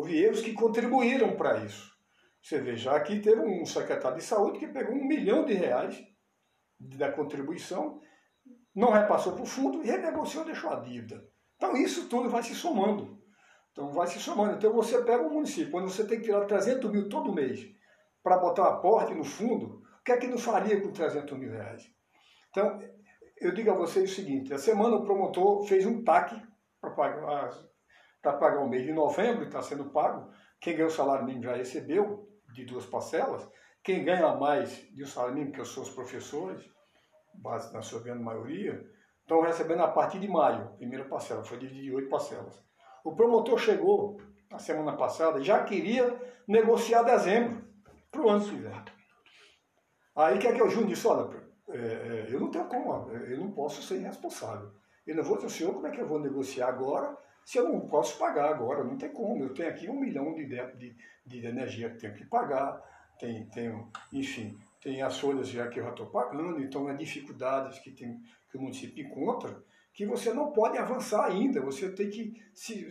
[0.00, 1.94] Houve erros que contribuíram para isso.
[2.40, 6.02] Você veja, aqui teve um secretário de saúde que pegou um milhão de reais
[6.80, 8.00] da contribuição,
[8.74, 11.22] não repassou para o fundo e renegociou, deixou a dívida.
[11.56, 13.22] Então isso tudo vai se somando.
[13.72, 14.54] Então vai se somando.
[14.54, 17.60] Então você pega um município, quando você tem que tirar 300 mil todo mês
[18.22, 21.50] para botar um aporte no fundo, o que é que não faria com 300 mil
[21.50, 21.92] reais?
[22.48, 22.80] Então,
[23.38, 26.42] eu digo a vocês o seguinte, a semana o promotor fez um TAC
[26.80, 27.69] para pagar
[28.22, 30.30] para pagar o mês de novembro, está sendo pago.
[30.60, 33.48] Quem ganha o salário mínimo já recebeu, de duas parcelas.
[33.82, 36.62] Quem ganha mais de um salário mínimo, que são os professores,
[37.34, 38.84] base na sua grande maioria,
[39.20, 42.62] estão recebendo a partir de maio, primeira parcela, foi dividido em oito parcelas.
[43.04, 46.14] O promotor chegou na semana passada e já queria
[46.46, 47.64] negociar dezembro,
[48.10, 48.84] para o ano que vem.
[50.16, 51.30] Aí que é que o Júnior disse, olha,
[51.68, 54.72] é, é, eu não tenho como, eu não posso ser irresponsável.
[55.06, 57.16] Eu não vou dizer, senhor, como é que eu vou negociar agora
[57.50, 59.42] se eu não posso pagar agora, não tem como.
[59.42, 60.96] Eu tenho aqui um milhão de, de,
[61.26, 62.80] de energia que tenho que pagar,
[63.18, 67.80] tem, tenho, enfim, tem as folhas já que eu já estou pagando, então é dificuldades
[67.80, 72.40] que, tem, que o município encontra, que você não pode avançar ainda, você tem que
[72.54, 72.86] se,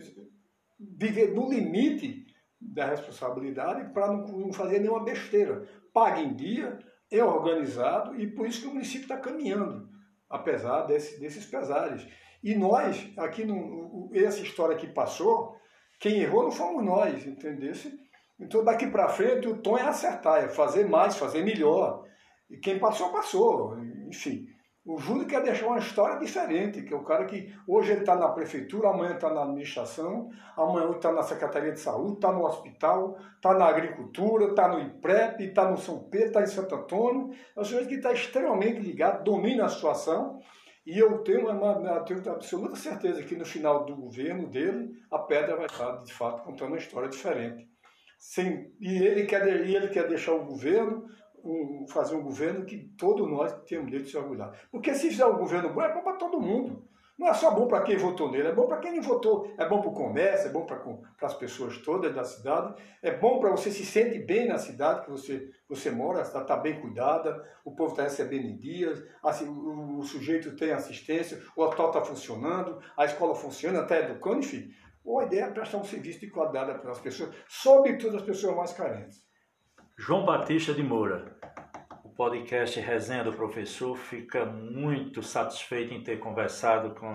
[0.78, 2.26] viver no limite
[2.60, 5.66] da responsabilidade para não, não fazer nenhuma besteira.
[5.90, 6.78] Paga em dia,
[7.10, 9.88] é organizado e por isso que o município está caminhando,
[10.28, 12.06] apesar desse, desses pesares.
[12.42, 15.56] E nós, aqui, no, essa história que passou,
[16.00, 17.98] quem errou não fomos nós, entendesse?
[18.40, 22.02] Então daqui para frente o tom é acertar, é fazer mais, fazer melhor.
[22.48, 23.78] E quem passou, passou.
[24.08, 24.46] Enfim,
[24.84, 28.16] o Júlio quer deixar uma história diferente, que é o cara que hoje ele está
[28.16, 33.18] na prefeitura, amanhã está na administração, amanhã está na Secretaria de Saúde, está no hospital,
[33.36, 37.30] está na agricultura, está no IPREP, está no São Pedro, está em Santo Antônio.
[37.54, 40.40] É um sujeito que está extremamente ligado, domina a situação
[40.86, 45.56] e eu tenho uma, tenho absoluta certeza que no final do governo dele, a pedra
[45.56, 47.68] vai estar, de fato, contando uma história diferente.
[48.18, 51.06] Sem, e, ele quer, ele quer deixar o governo,
[51.44, 54.52] um, fazer um governo que todos nós temos direito de se orgulhar.
[54.70, 56.88] Porque se fizer um governo bom, é bom para todo mundo.
[57.20, 59.52] Não é só bom para quem votou nele, é bom para quem não votou.
[59.58, 60.82] É bom para o comércio, é bom para
[61.20, 65.10] as pessoas todas da cidade, é bom para você se sente bem na cidade que
[65.10, 70.02] você, você mora, está bem cuidada, o povo está recebendo em dias, assim, o, o,
[70.02, 74.70] sujeito tem assistência, o hotel está funcionando, a escola funciona, está educando, enfim.
[75.06, 78.72] A ideia é prestar um serviço de qualidade para as pessoas, sobretudo as pessoas mais
[78.72, 79.22] carentes.
[79.98, 81.38] João Batista de Moura
[82.20, 87.14] podcast Resenha do Professor fica muito satisfeito em ter conversado com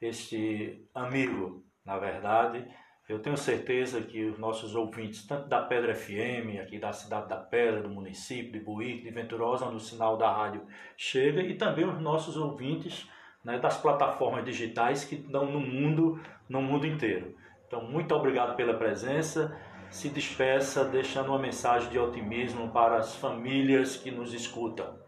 [0.00, 2.66] este amigo, na verdade.
[3.08, 7.36] Eu tenho certeza que os nossos ouvintes, tanto da Pedra FM, aqui da cidade da
[7.36, 10.66] Pedra, do município de Buíque, de Venturosa, onde o sinal da rádio
[10.96, 13.08] chega, e também os nossos ouvintes
[13.44, 17.32] né, das plataformas digitais que dão no mundo, no mundo inteiro.
[17.68, 19.56] Então, muito obrigado pela presença
[19.90, 24.98] se despeça deixando uma mensagem de otimismo para as famílias que nos escutam.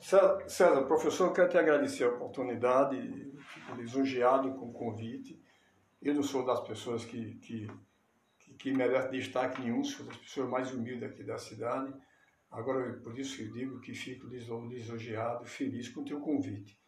[0.00, 2.96] César, professor, quero te agradecer a oportunidade,
[3.52, 5.42] fico lisonjeado com o convite.
[6.00, 7.68] Eu não sou das pessoas que, que,
[8.58, 11.92] que, merecem destaque nenhum, sou das pessoas mais humildes aqui da cidade.
[12.50, 16.78] Agora, por isso eu digo que fico lisonjeado, feliz com o teu convite.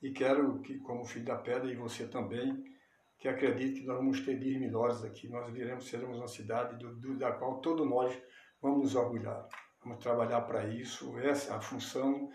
[0.00, 2.64] E quero que, como filho da pedra, e você também,
[3.22, 5.28] que acredito que nós vamos ter dias melhores aqui.
[5.28, 8.12] Nós viremos, seremos uma cidade do, do, da qual todos nós
[8.60, 9.46] vamos nos orgulhar.
[9.80, 12.28] Vamos trabalhar para isso, essa é a função.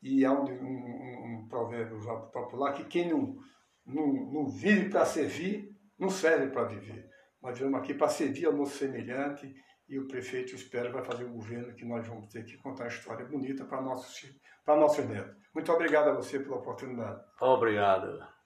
[0.00, 1.98] E há um, um, um provérbio
[2.32, 3.36] popular que quem não,
[3.84, 7.10] não, não vive para servir, não serve para viver.
[7.42, 9.52] Nós viemos aqui para servir ao nosso semelhante
[9.88, 12.88] e o prefeito espera vai fazer o governo que nós vamos ter que contar uma
[12.88, 14.32] história bonita para nossos,
[14.64, 15.36] para nossos netos.
[15.52, 17.20] Muito obrigado a você pela oportunidade.
[17.40, 18.39] Obrigado.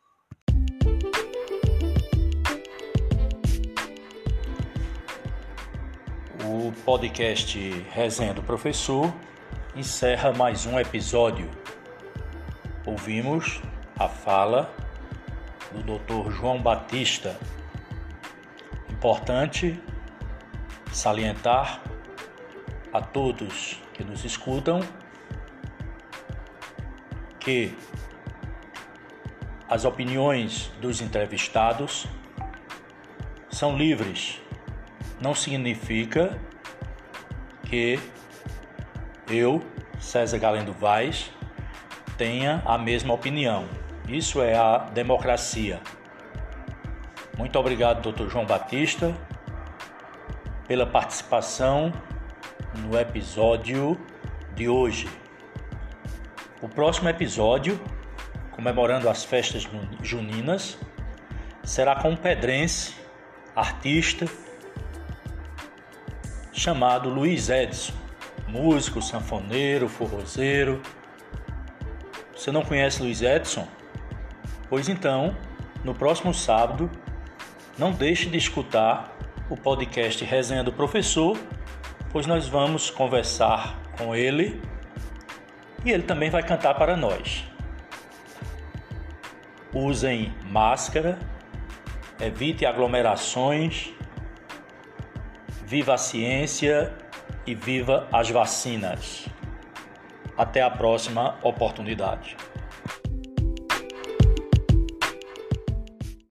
[6.46, 7.58] O podcast
[7.90, 9.10] Resenha do Professor
[9.74, 11.50] encerra mais um episódio.
[12.84, 13.62] Ouvimos
[13.98, 14.70] a fala
[15.72, 16.30] do Dr.
[16.32, 17.34] João Batista.
[18.90, 19.80] Importante
[20.92, 21.80] salientar
[22.92, 24.80] a todos que nos escutam
[27.40, 27.74] que
[29.66, 32.06] as opiniões dos entrevistados
[33.48, 34.43] são livres
[35.20, 36.38] não significa
[37.64, 37.98] que
[39.28, 39.62] eu,
[39.98, 41.30] César Galendo Vaz,
[42.16, 43.66] tenha a mesma opinião.
[44.08, 45.80] Isso é a democracia.
[47.36, 48.28] Muito obrigado, Dr.
[48.28, 49.14] João Batista,
[50.68, 51.92] pela participação
[52.78, 53.98] no episódio
[54.54, 55.08] de hoje.
[56.62, 57.80] O próximo episódio,
[58.52, 59.68] comemorando as festas
[60.02, 60.78] juninas,
[61.62, 62.94] será com um pedrense,
[63.56, 64.26] artista
[66.54, 67.92] chamado Luiz Edson,
[68.46, 70.80] músico, sanfoneiro, forrozeiro.
[72.34, 73.66] Você não conhece Luiz Edson?
[74.70, 75.36] Pois então,
[75.82, 76.88] no próximo sábado,
[77.76, 79.16] não deixe de escutar
[79.50, 81.36] o podcast Resenha do Professor,
[82.10, 84.62] pois nós vamos conversar com ele
[85.84, 87.44] e ele também vai cantar para nós.
[89.72, 91.18] Usem máscara,
[92.20, 93.92] evite aglomerações
[95.66, 96.92] Viva a ciência
[97.46, 99.26] e viva as vacinas.
[100.36, 102.36] Até a próxima oportunidade.